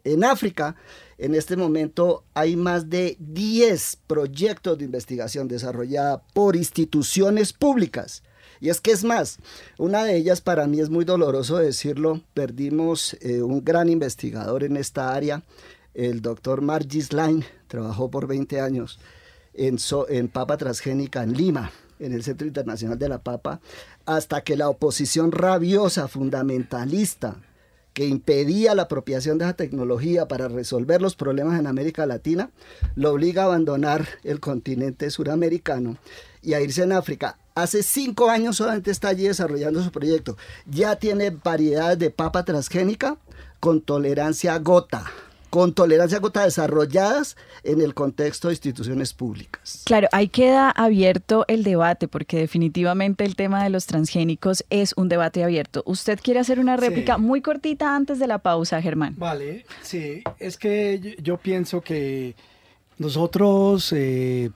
[0.04, 0.76] En África,
[1.18, 8.24] en este momento hay más de 10 proyectos de investigación desarrollada por instituciones públicas.
[8.60, 9.39] Y es que es más,
[9.78, 14.78] una de ellas para mí es muy doloroso decirlo, perdimos eh, un gran investigador en
[14.78, 15.43] esta área,
[15.93, 18.99] el doctor Margis Line, trabajó por 20 años
[19.54, 19.78] en,
[20.10, 23.62] en papa transgénica en Lima, en el Centro Internacional de la Papa,
[24.06, 27.38] hasta que la oposición rabiosa, fundamentalista,
[27.94, 32.50] que impedía la apropiación de esa tecnología para resolver los problemas en América Latina,
[32.96, 35.98] lo obliga a abandonar el continente suramericano
[36.41, 37.38] y a irse en África.
[37.56, 40.38] Hace cinco años solamente está allí desarrollando su proyecto.
[40.66, 43.18] Ya tiene variedades de papa transgénica
[43.60, 45.06] con tolerancia gota
[45.54, 49.84] con tolerancia a gota desarrolladas en el contexto de instituciones públicas.
[49.86, 55.10] Claro, ahí queda abierto el debate, porque definitivamente el tema de los transgénicos es un
[55.10, 55.84] debate abierto.
[55.86, 59.14] ¿Usted quiere hacer una réplica muy cortita antes de la pausa, Germán?
[59.16, 62.34] Vale, sí, es que yo, pienso que
[62.97, 63.93] nosotros...
[63.93, 64.49] Eh,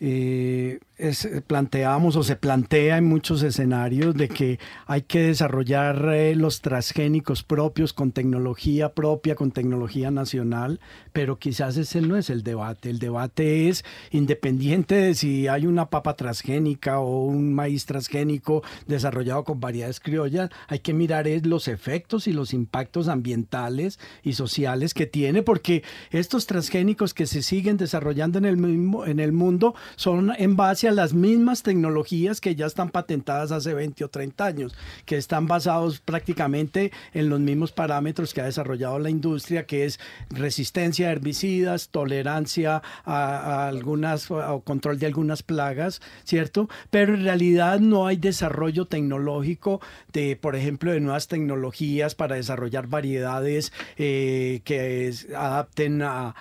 [0.00, 6.36] eh, es, planteamos o se plantea en muchos escenarios de que hay que desarrollar eh,
[6.36, 10.80] los transgénicos propios con tecnología propia, con tecnología nacional,
[11.12, 12.90] pero quizás ese no es el debate.
[12.90, 19.44] El debate es independiente de si hay una papa transgénica o un maíz transgénico desarrollado
[19.44, 25.06] con variedades criollas, hay que mirar los efectos y los impactos ambientales y sociales que
[25.06, 30.32] tiene, porque estos transgénicos que se siguen desarrollando en el, mismo, en el mundo son
[30.36, 34.44] en base base a las mismas tecnologías que ya están patentadas hace 20 o 30
[34.44, 34.74] años,
[35.06, 39.98] que están basados prácticamente en los mismos parámetros que ha desarrollado la industria, que es
[40.28, 46.68] resistencia a herbicidas, tolerancia a, algunas o control de algunas plagas, ¿cierto?
[46.90, 49.80] Pero en realidad no hay desarrollo tecnológico
[50.12, 56.34] de, por ejemplo, de nuevas tecnologías para desarrollar variedades eh, que adapten a,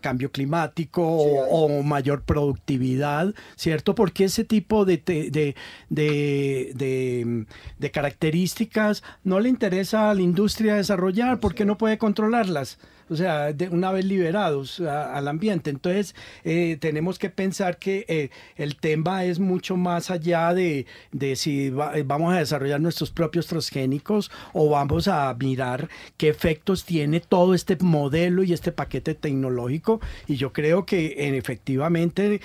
[0.00, 3.77] cambio climático o, mayor productividad, ¿cierto?
[3.82, 5.54] Porque ese tipo de, de,
[5.88, 7.46] de,
[7.78, 12.78] de características no le interesa a la industria desarrollar porque no puede controlarlas
[13.10, 15.70] o sea, de una vez liberados al ambiente.
[15.70, 21.36] Entonces, eh, tenemos que pensar que eh, el tema es mucho más allá de, de
[21.36, 27.20] si eh, vamos a desarrollar nuestros propios transgénicos o vamos a mirar qué efectos tiene
[27.20, 30.00] todo este modelo y este paquete tecnológico.
[30.26, 32.40] Y yo creo que efectivamente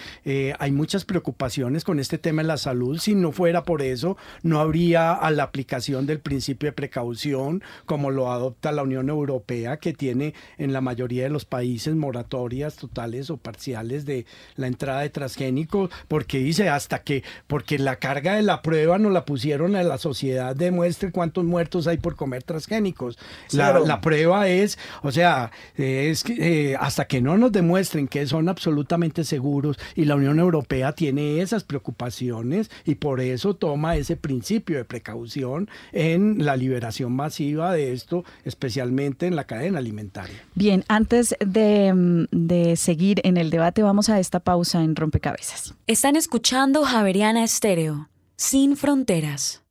[0.59, 2.97] hay muchas preocupaciones con este tema de la salud.
[2.99, 8.11] Si no fuera por eso, no habría a la aplicación del principio de precaución como
[8.11, 13.29] lo adopta la Unión Europea, que tiene en la mayoría de los países moratorias totales
[13.29, 14.25] o parciales de
[14.55, 19.09] la entrada de transgénicos, porque dice hasta que, porque la carga de la prueba no
[19.09, 23.17] la pusieron a la sociedad, demuestre cuántos muertos hay por comer transgénicos.
[23.51, 29.23] La, prueba es, o sea, es eh, hasta que no nos demuestren que son absolutamente
[29.23, 34.85] seguros y la Unión Europea tiene esas preocupaciones y por eso toma ese principio de
[34.85, 40.42] precaución en la liberación masiva de esto, especialmente en la cadena alimentaria.
[40.55, 45.75] Bien, antes de, de, seguir en el debate, vamos a esta pausa en Rompecabezas.
[45.87, 49.63] Están escuchando Javeriana Estéreo, sin fronteras.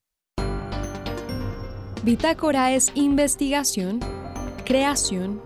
[2.02, 4.00] Bitácora es investigación,
[4.64, 5.40] creación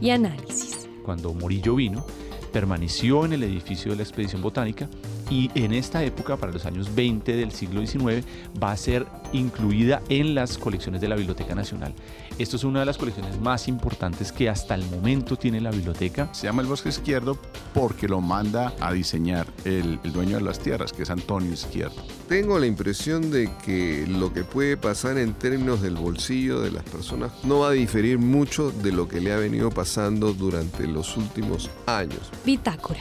[0.00, 0.88] y análisis.
[1.04, 2.06] Cuando Murillo vino,
[2.52, 4.88] permaneció en el edificio de la expedición botánica
[5.30, 8.26] y en esta época, para los años 20 del siglo XIX,
[8.62, 11.94] va a ser incluida en las colecciones de la Biblioteca Nacional.
[12.38, 16.28] Esto es una de las colecciones más importantes que hasta el momento tiene la biblioteca.
[16.32, 17.38] Se llama el Bosque Izquierdo
[17.72, 22.02] porque lo manda a diseñar el, el dueño de las tierras, que es Antonio Izquierdo.
[22.28, 26.82] Tengo la impresión de que lo que puede pasar en términos del bolsillo de las
[26.84, 31.16] personas no va a diferir mucho de lo que le ha venido pasando durante los
[31.16, 32.30] últimos años.
[32.44, 33.00] Bitácora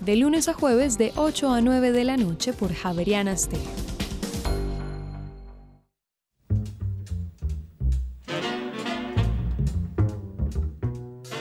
[0.00, 3.62] de lunes a jueves de 8 a 9 de la noche por Javeriana Stereo.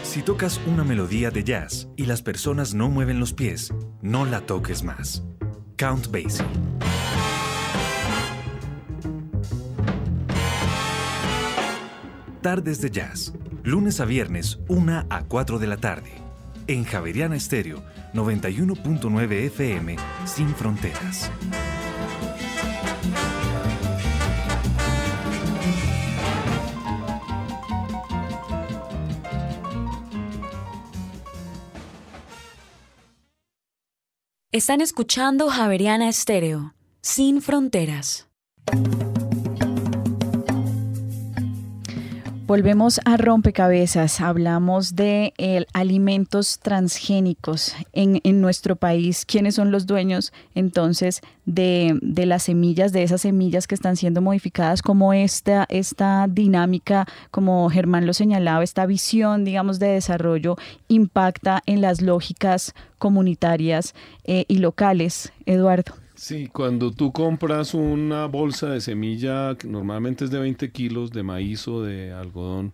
[0.03, 4.41] Si tocas una melodía de jazz y las personas no mueven los pies, no la
[4.41, 5.23] toques más.
[5.75, 6.45] Count Basie.
[12.43, 16.22] Tardes de Jazz, lunes a viernes, 1 a 4 de la tarde.
[16.67, 17.83] En Javeriana Estéreo
[18.13, 19.95] 91.9 FM
[20.25, 21.29] sin fronteras.
[34.53, 38.27] Están escuchando Javeriana Estéreo, sin fronteras.
[42.45, 44.19] Volvemos a rompecabezas.
[44.19, 45.33] Hablamos de
[45.71, 49.25] alimentos transgénicos en, nuestro país.
[49.25, 54.81] ¿Quiénes son los dueños entonces de, las semillas, de esas semillas que están siendo modificadas?
[54.81, 60.57] ¿Cómo esta, esta dinámica, como Germán lo señalaba, esta visión, digamos, de desarrollo
[60.89, 66.02] impacta en las lógicas comunitarias eh, y locales, Eduardo?
[66.23, 71.21] Sí, cuando tú compras una bolsa de semilla, que normalmente es de 20 kilos de
[71.21, 72.71] maíz o de algodón,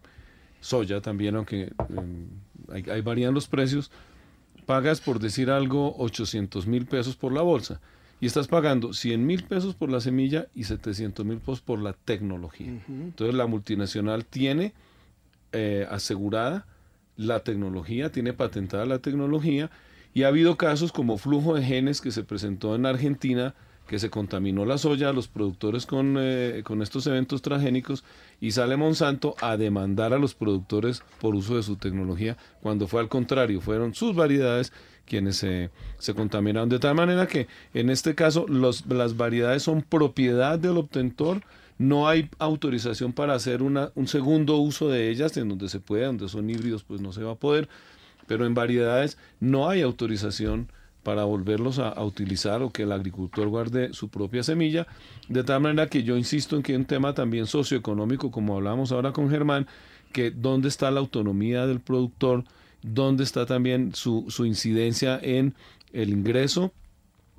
[0.61, 2.27] soya también, aunque em,
[2.71, 3.89] hay, varían los precios,
[4.67, 7.81] pagas por decir algo 800 mil pesos por la bolsa
[8.21, 11.93] y estás pagando 100 mil pesos por la semilla y 700 mil pesos por la
[11.93, 12.79] tecnología.
[12.87, 14.73] Entonces la multinacional tiene
[15.53, 16.67] eh, asegurada
[17.17, 19.71] la tecnología, tiene patentada la tecnología
[20.13, 23.55] y ha habido casos como flujo de genes que se presentó en Argentina,
[23.87, 28.03] que se contaminó la soya a los productores con, eh, con estos eventos transgénicos
[28.39, 33.01] y sale Monsanto a demandar a los productores por uso de su tecnología, cuando fue
[33.01, 34.71] al contrario, fueron sus variedades
[35.05, 36.69] quienes se, se contaminaron.
[36.69, 41.41] De tal manera que en este caso las variedades son propiedad del obtentor,
[41.79, 46.05] no hay autorización para hacer una, un segundo uso de ellas, en donde se puede,
[46.05, 47.69] donde son híbridos, pues no se va a poder
[48.29, 50.71] pero en variedades no hay autorización
[51.01, 54.85] para volverlos a, utilizar o que el agricultor guarde su propia semilla,
[55.29, 59.13] de tal manera que yo insisto en que un tema también socioeconómico, como hablamos ahora
[59.13, 59.65] con Germán,
[60.13, 62.43] que dónde está la autonomía del productor,
[62.83, 65.55] dónde está también su, su incidencia en
[65.91, 66.71] el ingreso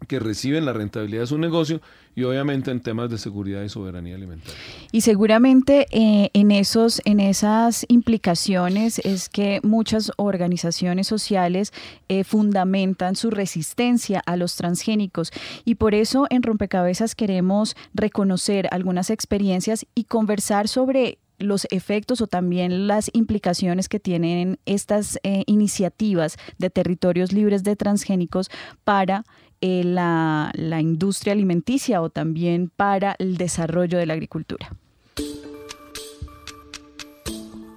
[0.07, 1.81] que reciben la rentabilidad de su negocio
[2.15, 4.59] y obviamente en temas de seguridad y soberanía alimentaria.
[4.93, 11.73] Y seguramente eh, en, esos, en esas implicaciones es que muchas organizaciones sociales
[12.09, 15.31] eh, fundamentan su resistencia a los transgénicos
[15.65, 22.27] y por eso en Rompecabezas queremos reconocer algunas experiencias y conversar sobre los efectos o
[22.27, 28.51] también las implicaciones que tienen estas eh, iniciativas de territorios libres de transgénicos
[28.85, 29.25] para
[29.61, 34.71] eh, la, la industria alimenticia o también para el desarrollo de la agricultura.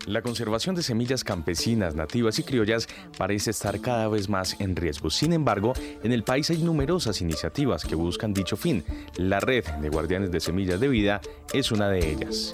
[0.06, 5.10] La conservación de semillas campesinas, nativas y criollas parece estar cada vez más en riesgo.
[5.10, 8.84] Sin embargo, en el país hay numerosas iniciativas que buscan dicho fin.
[9.16, 11.22] La red de guardianes de semillas de vida
[11.54, 12.52] es una de ellas.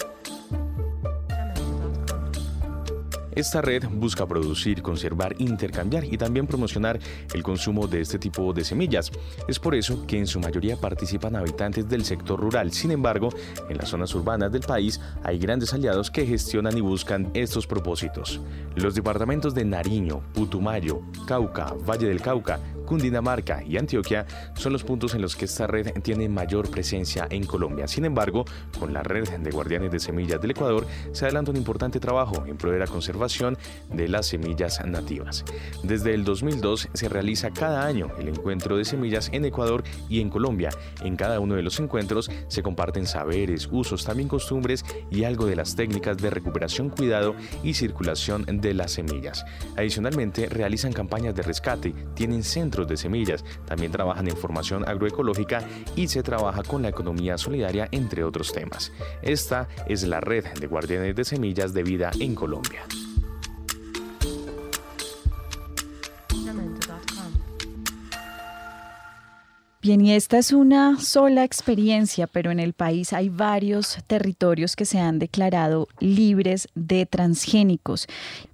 [3.35, 6.99] Esta red busca producir, conservar, intercambiar y también promocionar
[7.33, 9.11] el consumo de este tipo de semillas.
[9.47, 12.71] Es por eso que en su mayoría participan habitantes del sector rural.
[12.71, 13.29] Sin embargo,
[13.69, 18.41] en las zonas urbanas del país hay grandes aliados que gestionan y buscan estos propósitos.
[18.75, 22.59] Los departamentos de Nariño, Putumayo, Cauca, Valle del Cauca,
[22.89, 24.25] Cundinamarca y Antioquia
[24.55, 27.87] son los puntos en los que esta red tiene mayor presencia en Colombia.
[27.87, 28.45] Sin embargo,
[28.79, 32.57] con la red de guardianes de semillas del Ecuador se adelanta un importante trabajo en
[32.57, 33.59] pro de la conservación
[33.93, 35.45] de las semillas nativas.
[35.83, 40.31] Desde el 2002 se realiza cada año el encuentro de semillas en Ecuador y en
[40.31, 40.71] Colombia.
[41.03, 45.55] En cada uno de los encuentros se comparten saberes, usos, también costumbres y algo de
[45.55, 49.45] las técnicas de recuperación, cuidado y circulación de las semillas.
[49.77, 53.43] Adicionalmente, realizan campañas de rescate, tienen centros de semillas.
[53.65, 55.63] También trabajan en formación agroecológica
[55.95, 58.91] y se trabaja con la economía solidaria, entre otros temas.
[59.21, 62.83] Esta es la red de guardianes de semillas de vida en Colombia.
[69.81, 74.83] Bien, y esta es una sola experiencia, pero en el país hay varios territorios que
[74.83, 78.07] se han declarado libres de transgénicos.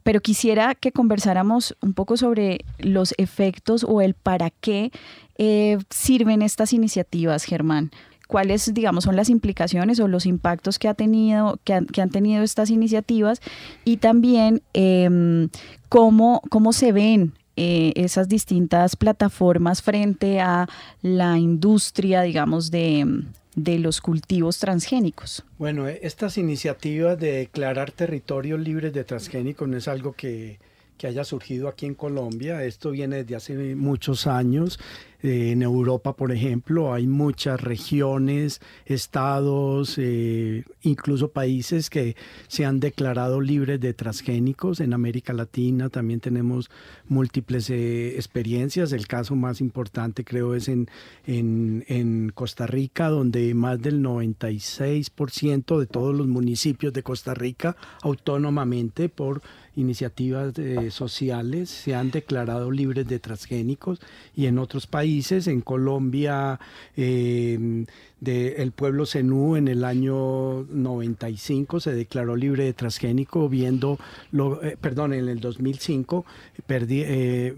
[0.04, 4.92] Pero quisiera que conversáramos un poco sobre los efectos o el para qué
[5.40, 7.90] eh, sirven estas iniciativas, Germán
[8.28, 12.72] cuáles, digamos, son las implicaciones o los impactos que, ha tenido, que, han, tenido estas
[12.72, 13.40] iniciativas
[13.84, 15.50] y también em,
[15.90, 20.68] cómo, cómo se ven eh, esas distintas plataformas frente a
[21.02, 23.24] la industria, digamos, de,
[23.56, 25.44] de los cultivos transgénicos.
[25.58, 30.60] Bueno, estas iniciativas de declarar territorios libres de transgénicos no es algo que,
[30.98, 32.64] que haya surgido aquí en Colombia.
[32.64, 34.80] Esto viene desde hace muchos años.
[35.22, 42.16] Eh, en Europa, por ejemplo, hay muchas regiones, estados, eh, incluso países que
[42.48, 44.80] se han declarado libres de transgénicos.
[44.80, 46.70] En América Latina también tenemos
[47.08, 48.92] múltiples eh, experiencias.
[48.92, 50.90] El caso más importante creo es en,
[51.26, 57.76] en, en Costa Rica, donde más del 96% de todos los municipios de Costa Rica
[58.02, 59.42] autónomamente por
[59.76, 60.54] iniciativas
[60.90, 64.00] sociales se han declarado libres de transgénicos
[64.34, 66.60] y en otros países en Colombia,
[66.98, 67.86] eh,
[68.20, 74.00] del pueblo Zenú en el año 95 se declaró libre de transgénico, viendo,
[74.32, 76.26] lo, eh, perdón, en el 2005,
[76.68, 77.54] eh,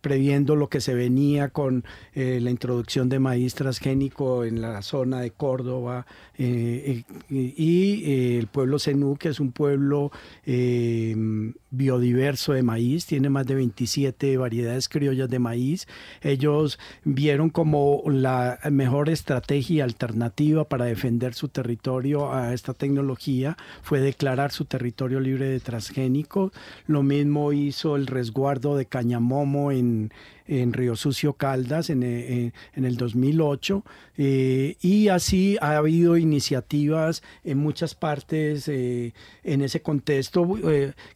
[0.00, 1.84] previendo lo que se venía con
[2.14, 6.06] la introducción de maíz transgénico en la zona de Córdoba
[6.38, 10.12] y el pueblo Zenú, que es un pueblo
[10.44, 15.88] biodiverso de maíz, tiene más de 27 variedades criollas de maíz.
[16.20, 24.00] Ellos vieron como la mejor estrategia alternativa para defender su territorio a esta tecnología fue
[24.00, 26.52] declarar su territorio libre de transgénicos.
[26.86, 30.12] Lo mismo hizo el resguardo de Cañamomo en,
[30.60, 33.84] en Río Sucio Caldas en, eh, el 2008
[34.18, 40.46] eh, y así ha habido iniciativas en muchas partes eh, en ese contexto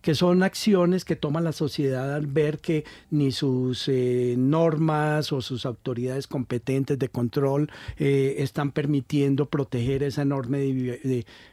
[0.01, 5.67] que son acciones que toma la sociedad al ver que ni sus normas o sus
[5.67, 10.99] autoridades competentes de control están permitiendo proteger esa enorme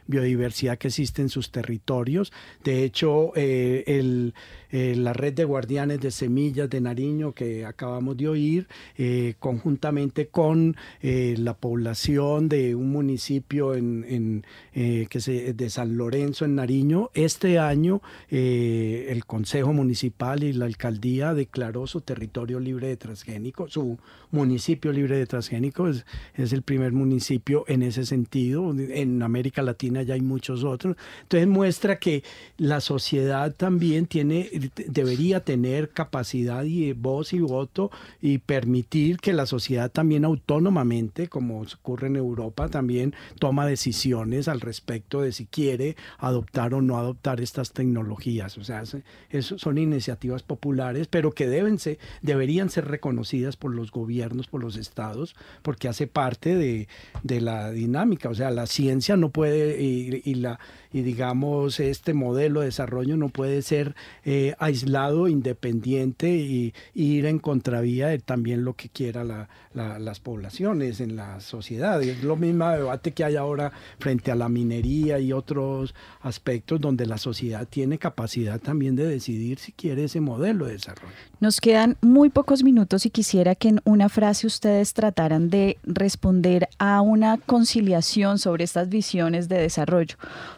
[0.06, 2.32] biodiversidad que existe en sus territorios.
[2.62, 4.34] De hecho, el
[4.74, 8.66] eh, la red de guardianes de semillas de Nariño que acabamos de oír,
[8.98, 16.44] eh, conjuntamente con eh, la población de un municipio en, que se, de San Lorenzo
[16.44, 17.10] en Nariño.
[17.14, 23.96] Este año el Consejo Municipal y la Alcaldía declaró su territorio libre de transgénicos, su
[24.32, 26.04] municipio libre de transgénicos,
[26.34, 28.74] es, el primer municipio en ese sentido.
[28.76, 30.96] En América Latina ya hay muchos otros.
[31.22, 32.24] Entonces muestra que
[32.56, 37.90] la sociedad también tiene debería tener capacidad y voz y voto
[38.20, 44.60] y permitir que la sociedad también autónomamente, como ocurre en Europa, también toma decisiones al
[44.60, 48.58] respecto de si quiere adoptar o no adoptar estas tecnologías.
[48.58, 48.82] O sea,
[49.30, 54.62] eso son iniciativas populares, pero que deben ser, deberían ser reconocidas por los gobiernos, por
[54.62, 56.88] los estados, porque hace parte de,
[57.22, 58.28] de la dinámica.
[58.28, 60.58] O sea, la ciencia no puede y, la
[60.92, 63.94] y digamos este modelo de desarrollo no puede ser
[64.24, 69.24] eh, aislado, independiente y, ir en contravía de también lo que quiera
[69.72, 72.02] las poblaciones en la sociedad.
[72.02, 77.06] Es lo mismo debate que hay ahora frente a la minería y otros aspectos donde
[77.06, 81.12] la sociedad tiene capacidad también de decidir si quiere ese modelo de desarrollo.
[81.40, 86.68] Nos quedan muy pocos minutos y quisiera que en una frase ustedes trataran de responder
[86.78, 90.16] a una conciliación sobre estas visiones de desarrollo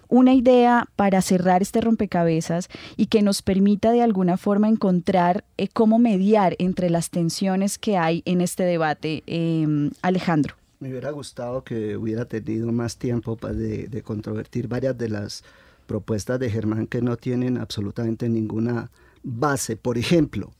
[0.09, 3.43] una idea para cerrar este rompecabezas y que nos
[3.77, 8.65] permita de alguna forma encontrar eh, cómo mediar entre las tensiones que hay en este
[8.65, 9.23] debate.
[9.27, 10.55] Em, Alejandro.
[10.81, 15.43] Me hubiera gustado que hubiera tenido más tiempo para de, controvertir varias de las
[15.87, 18.91] propuestas de Germán que no tienen absolutamente ninguna
[19.23, 19.77] base.
[19.77, 20.53] Por ejemplo,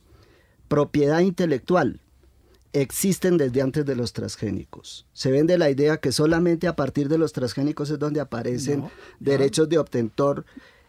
[0.67, 1.99] propiedad intelectual
[2.73, 5.05] existen desde antes de los transgénicos.
[5.13, 8.83] Se vende la idea que solamente a partir de los transgénicos es donde aparecen
[9.19, 10.45] derechos de obtentor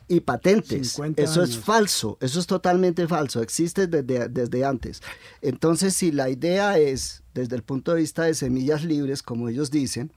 [0.09, 0.99] y patentes.
[1.17, 5.03] Eso es falso, eso es totalmente falso, existe desde, desde antes.
[5.43, 9.71] Entonces, si la idea es, desde el punto de vista de semillas libres, como ellos
[9.71, 10.11] dicen,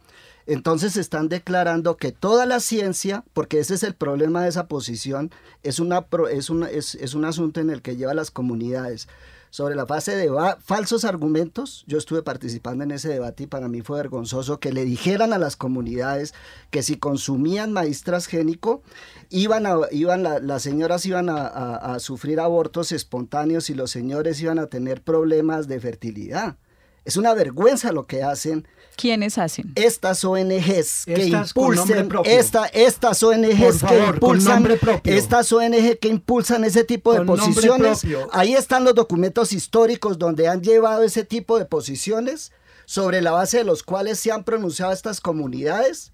[0.47, 5.29] entonces están declarando que toda la ciencia, porque ese es el problema de esa posición,
[5.61, 9.07] es, una, es, una, es, es un asunto en el que lleva las comunidades
[9.51, 11.83] sobre la base de falsos argumentos.
[11.85, 15.37] Yo estuve participando en ese debate y para mí fue vergonzoso que le dijeran a
[15.37, 16.33] las comunidades
[16.71, 18.81] que si consumían maíz transgénico,
[19.29, 24.67] iban a, iban las señoras iban a sufrir abortos espontáneos y los señores iban a
[24.67, 26.57] tener problemas de fertilidad.
[27.03, 29.71] Es una vergüenza lo que hacen ¿Quiénes hacen?
[29.75, 37.13] Estas ONGs que impulsan esta, estas ONGs que impulsan estas ONG que impulsan ese tipo
[37.13, 38.01] de posiciones.
[38.31, 42.51] Ahí están los documentos históricos donde han llevado ese tipo de posiciones
[42.85, 46.11] sobre la base de los cuales se han pronunciado estas comunidades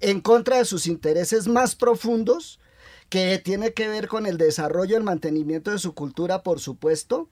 [0.00, 2.60] en contra de sus intereses más profundos
[3.08, 7.28] que tiene que ver con el desarrollo y el mantenimiento de su cultura, por supuesto,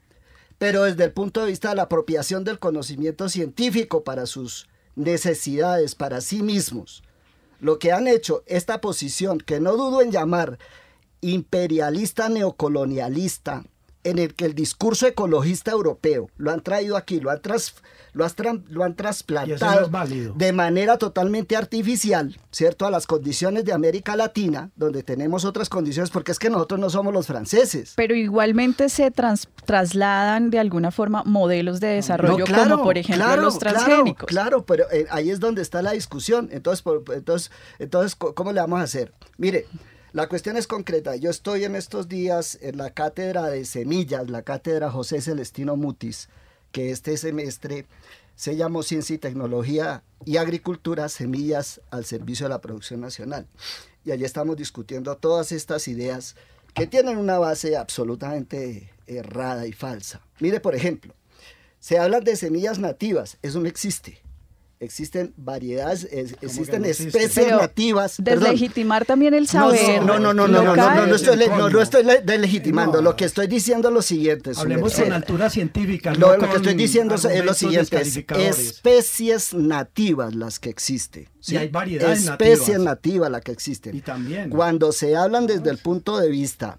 [0.60, 5.94] pero desde el punto de vista de la apropiación del conocimiento científico para sus necesidades
[5.94, 7.02] para sí mismos,
[7.60, 10.58] lo que han hecho esta posición, que no dudo en llamar
[11.22, 13.64] imperialista neocolonialista,
[14.04, 17.74] en el que el discurso ecologista europeo lo han traído aquí, lo han, tras,
[18.12, 18.26] lo,
[18.68, 19.90] lo han trasplantado
[20.34, 22.86] de manera totalmente artificial, ¿cierto?
[22.86, 26.88] A las condiciones de América Latina, donde tenemos otras condiciones, porque es que nosotros no
[26.90, 27.92] somos los franceses.
[27.96, 29.10] Pero igualmente se
[29.64, 34.26] trasladan de alguna forma modelos de desarrollo, como por ejemplo los transgénicos.
[34.26, 36.48] Claro, pero eh, ahí es donde está la discusión.
[36.52, 36.84] Entonces,
[37.14, 39.12] entonces, entonces, ¿cómo le vamos a hacer?
[39.36, 39.66] Mire,
[40.12, 41.14] la cuestión es concreta.
[41.14, 46.28] Yo estoy en estos días en la cátedra de semillas, la cátedra José Celestino Mutis,
[46.72, 47.86] que este semestre
[48.34, 53.46] se llamó Ciencia y Tecnología y Agricultura, Semillas al Servicio de la Producción Nacional.
[54.04, 56.34] Y allí estamos discutiendo todas estas ideas
[56.74, 60.22] que tienen una base absolutamente errada y falsa.
[60.40, 61.14] Mire, por ejemplo,
[61.78, 64.20] se habla de semillas nativas, eso no existe
[64.80, 68.16] existen variedades, existen especies nativas.
[68.18, 70.02] Deslegitimar también el saber.
[70.02, 73.02] No, no, no, no, no, no, no, estoy, no, no estoy deslegitimando.
[73.02, 74.52] Lo que estoy diciendo es lo siguiente.
[74.56, 76.14] Hablemos con altura científica.
[76.14, 78.00] Lo, lo que estoy diciendo es lo siguiente.
[78.00, 81.28] especies nativas las que existen.
[81.40, 81.54] ¿sí?
[81.54, 83.94] Y hay variedades especies nativas las que existen.
[83.94, 84.48] Y también.
[84.48, 86.78] Cuando se hablan desde el punto de vista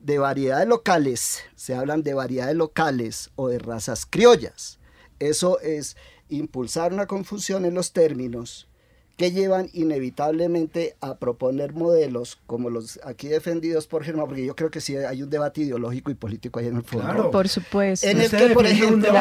[0.00, 4.78] de variedades locales, se hablan de variedades locales o de razas criollas.
[5.18, 5.96] Eso es
[6.28, 8.68] impulsar una confusión en los términos
[9.16, 14.70] que llevan inevitablemente a proponer modelos como los aquí defendidos por Germán, porque yo creo
[14.72, 17.06] que sí hay un debate ideológico y político ahí en el fondo.
[17.06, 18.08] Claro, por supuesto.
[18.08, 19.14] En el que, por ejemplo,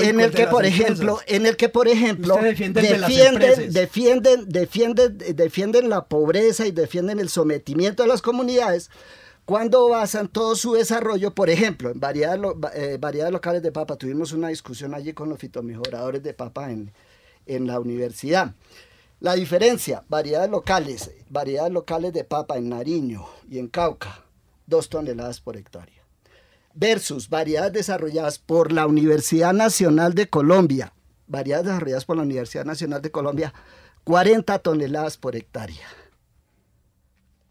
[0.00, 6.04] en el que, por ejemplo, en el que, por ejemplo, defienden, defienden, defienden, defienden la
[6.04, 8.88] pobreza y defienden el sometimiento de las comunidades
[9.44, 12.40] cuando basan todo su desarrollo, por ejemplo, en variedades,
[12.74, 16.92] eh, locales de papa, tuvimos una discusión allí con los fitomejoradores de papa en,
[17.44, 18.54] en la universidad.
[19.20, 24.24] La diferencia, variedades locales, variedades locales de papa en Nariño y en Cauca,
[24.66, 26.02] dos toneladas por hectárea,
[26.74, 30.94] versus variedades desarrolladas por la Universidad Nacional de Colombia,
[31.26, 33.52] variedades desarrolladas por la Universidad Nacional de Colombia,
[34.04, 35.86] 40 toneladas por hectárea.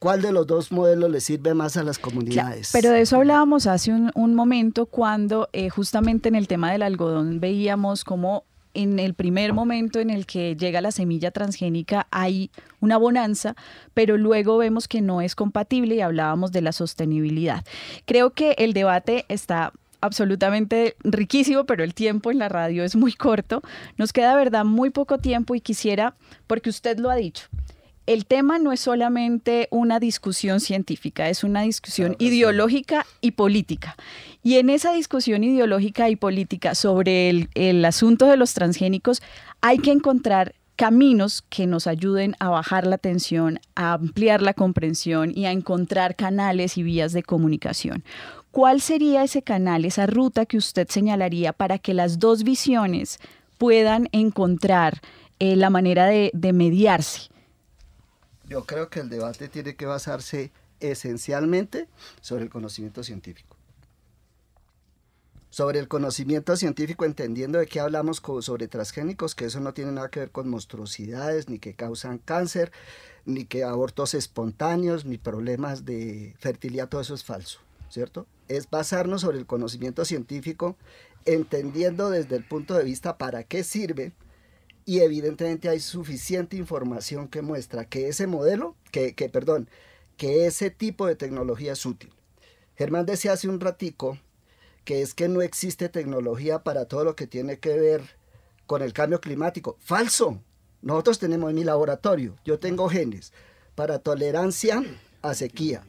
[0.04, 2.72] Cuál de los dos modelos le sirve más a las comunidades.
[2.74, 7.39] Pero de eso hablábamos hace un, momento cuando eh, justamente en el tema del algodón
[7.39, 8.43] veíamos cómo
[8.74, 12.51] en el primer momento en el que llega la semilla transgénica hay
[12.82, 13.56] una bonanza,
[13.93, 17.64] pero luego vemos que no es compatible y hablábamos de la sostenibilidad.
[18.04, 23.14] Creo que el debate está absolutamente riquísimo, pero el tiempo en la radio es muy
[23.14, 23.62] corto.
[23.95, 26.14] Nos queda, verdad, muy poco tiempo y quisiera,
[26.45, 27.47] porque usted lo ha dicho,
[28.06, 33.95] el tema no es solamente una discusión científica, es una discusión ideológica y política.
[34.43, 39.22] Y en esa discusión ideológica y política sobre el, el asunto de los transgénicos
[39.62, 45.32] hay que encontrar caminos que nos ayuden a bajar la tensión, a ampliar la comprensión
[45.34, 48.04] y a encontrar canales y vías de comunicación.
[48.51, 53.20] ¿Cuál sería ese canal, esa ruta que usted señalaría para que las dos visiones
[53.58, 54.99] puedan encontrar
[55.39, 57.33] eh, la manera de, de mediarse?
[58.48, 61.88] Yo creo que el debate tiene que basarse esencialmente
[62.22, 63.58] sobre el conocimiento científico.
[65.50, 70.10] Sobre el conocimiento científico, entendiendo de qué hablamos sobre transgénicos, que eso no tiene nada
[70.10, 72.72] que ver con monstruosidades, ni que causan cáncer,
[73.26, 78.26] ni que abortos espontáneos, ni problemas de fertilidad, todo eso es falso, ¿cierto?
[78.48, 80.76] Es basarnos sobre el conocimiento científico,
[81.26, 84.12] entendiendo desde el punto de vista para qué sirve,
[84.86, 89.70] y evidentemente hay suficiente información que muestra que ese modelo, que, que, perdón,
[90.18, 92.14] que ese tipo de tecnología es útil.
[92.76, 94.18] Germán decía hace un ratico
[94.84, 98.02] que es que no existe tecnología para todo lo que tiene que ver
[98.66, 99.78] con el cambio climático.
[99.80, 100.42] Falso.
[100.82, 103.32] Nosotros tenemos en mi laboratorio, yo tengo genes
[103.74, 104.84] para tolerancia
[105.22, 105.84] a sequía,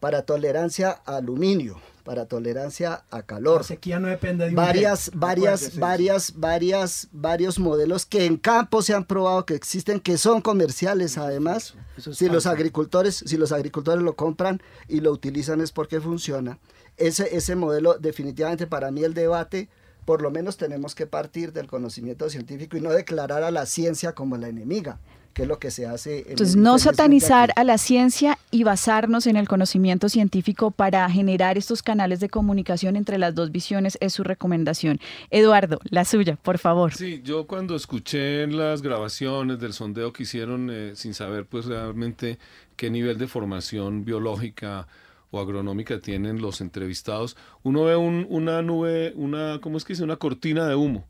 [0.00, 3.62] para tolerancia a aluminio, para tolerancia a calor.
[3.62, 8.82] La sequía no depende de un varias, varias, varias, varias, varios modelos que en campo
[8.82, 11.74] se han probado que existen, que son comerciales además.
[11.96, 16.58] si los agricultores, si los agricultores lo compran y lo utilizan es porque funciona.
[16.96, 19.68] Ese, ese modelo, definitivamente para mí el debate,
[20.04, 24.14] por lo menos tenemos que partir del conocimiento científico y no declarar a la ciencia
[24.14, 25.00] como la enemiga
[25.34, 26.20] que es lo que se hace.
[26.20, 31.58] En Entonces, no satanizar a la ciencia y basarnos en el conocimiento científico para generar
[31.58, 35.00] estos canales de comunicación entre las dos visiones es su recomendación.
[35.30, 36.94] Eduardo, la suya, por favor.
[36.94, 42.38] Sí, yo cuando escuché las grabaciones del sondeo que hicieron eh, sin saber pues realmente
[42.76, 44.86] qué nivel de formación biológica
[45.32, 50.04] o agronómica tienen los entrevistados, uno ve una nube, una, ¿cómo es que dice?
[50.04, 51.08] Una cortina de humo.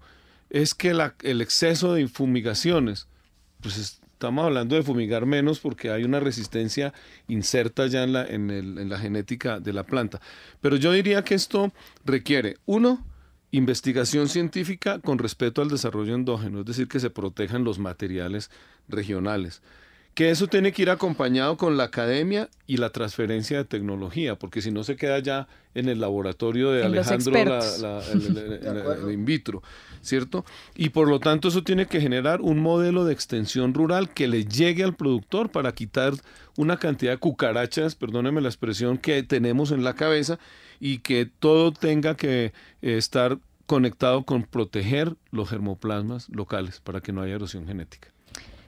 [0.49, 3.07] Es que la, el exceso de fumigaciones,
[3.61, 6.95] pues estamos hablando de fumigar menos porque hay una resistencia
[7.29, 10.19] inserta ya en la, en, la genética de la planta.
[10.63, 11.73] Pero yo diría que esto
[12.07, 13.05] requiere, uno,
[13.51, 18.51] investigación científica con respeto al desarrollo endógeno, es decir, que se protejan los materiales
[18.89, 19.61] regionales
[20.15, 24.63] que eso tiene que ir acompañado con la academia y la transferencia de tecnología, porque
[24.63, 27.35] si no se queda ya en el laboratorio de Alejandro
[28.13, 29.63] el, in vitro,
[30.03, 30.45] ¿cierto?
[30.77, 34.45] Y por lo tanto eso tiene que generar un modelo de extensión rural que le
[34.45, 36.13] llegue al productor para quitar
[36.57, 40.39] una cantidad de cucarachas, perdóneme la expresión, que tenemos en la cabeza
[40.79, 42.53] y que todo tenga que
[42.83, 48.09] eh, estar conectado con proteger los germoplasmas locales para que no haya erosión genética.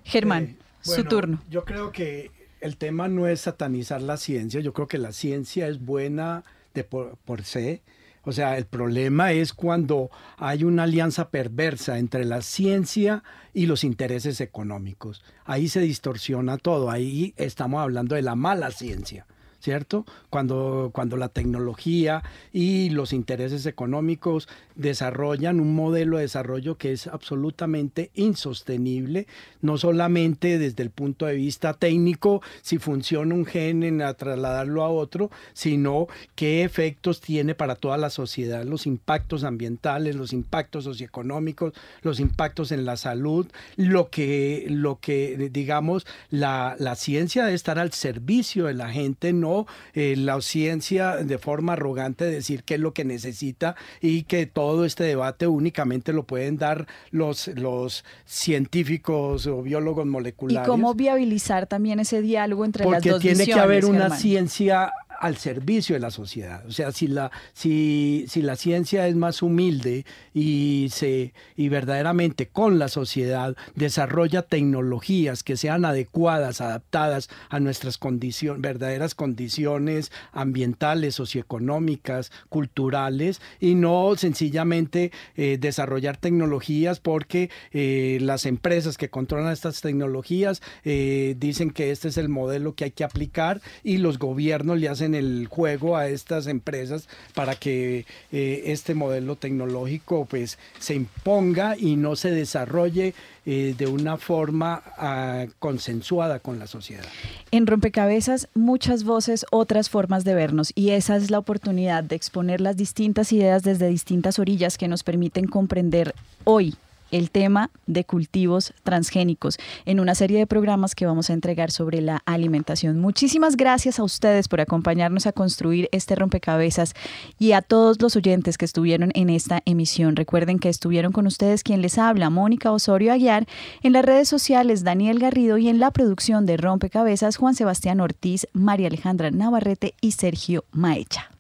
[0.04, 0.56] Germán.
[0.94, 1.42] Su turno.
[1.50, 2.30] Yo creo que
[2.60, 6.84] el tema no es satanizar la ciencia, yo creo que la ciencia es buena de
[6.84, 7.82] por, por sí.
[8.22, 13.22] O sea, el problema es cuando hay una alianza perversa entre la ciencia
[13.54, 15.22] y los intereses económicos.
[15.44, 19.26] Ahí se distorsiona todo, ahí estamos hablando de la mala ciencia.
[19.66, 20.06] ¿Cierto?
[20.30, 27.08] Cuando, cuando la tecnología y los intereses económicos desarrollan un modelo de desarrollo que es
[27.08, 29.26] absolutamente insostenible,
[29.62, 34.88] no solamente desde el punto de vista técnico, si funciona un gen en trasladarlo a
[34.88, 36.06] otro, sino
[36.36, 42.70] qué efectos tiene para toda la sociedad, los impactos ambientales, los impactos socioeconómicos, los impactos
[42.70, 48.66] en la salud, lo que, lo que digamos, la, la ciencia debe estar al servicio
[48.66, 49.55] de la gente, no
[49.94, 54.84] eh, la ciencia de forma arrogante decir qué es lo que necesita y que todo
[54.84, 60.66] este debate únicamente lo pueden dar los, los científicos o biólogos moleculares.
[60.66, 64.92] ¿Y cómo viabilizar también ese diálogo entre las dos Porque tiene que haber una ciencia
[65.20, 66.64] al servicio de la sociedad.
[66.66, 70.04] O sea, si la, si, si la ciencia es más humilde
[70.34, 77.98] y, se, y verdaderamente con la sociedad desarrolla tecnologías que sean adecuadas, adaptadas a nuestras
[77.98, 88.46] condiciones, verdaderas condiciones ambientales, socioeconómicas, culturales, y no sencillamente eh, desarrollar tecnologías porque eh, las
[88.46, 93.04] empresas que controlan estas tecnologías eh, dicen que este es el modelo que hay que
[93.04, 98.94] aplicar y los gobiernos le hacen el juego a estas empresas para que eh, este
[98.94, 103.14] modelo tecnológico pues se imponga y no se desarrolle
[103.46, 107.04] eh, de una forma ah, consensuada con la sociedad.
[107.52, 112.60] En Rompecabezas, muchas voces, otras formas de vernos, y esa es la oportunidad de exponer
[112.60, 116.74] las distintas ideas desde distintas orillas que nos permiten comprender hoy
[117.10, 122.00] el tema de cultivos transgénicos en una serie de programas que vamos a entregar sobre
[122.00, 123.00] la alimentación.
[123.00, 126.94] Muchísimas gracias a ustedes por acompañarnos a construir este rompecabezas
[127.38, 130.16] y a todos los oyentes que estuvieron en esta emisión.
[130.16, 133.46] Recuerden que estuvieron con ustedes quien les habla, Mónica Osorio Aguiar,
[133.82, 138.46] en las redes sociales Daniel Garrido y en la producción de Rompecabezas Juan Sebastián Ortiz,
[138.52, 141.30] María Alejandra Navarrete y Sergio Maecha.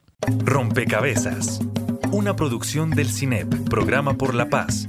[0.44, 1.60] Rompecabezas,
[2.10, 4.88] una producción del CINEP, Programa por la Paz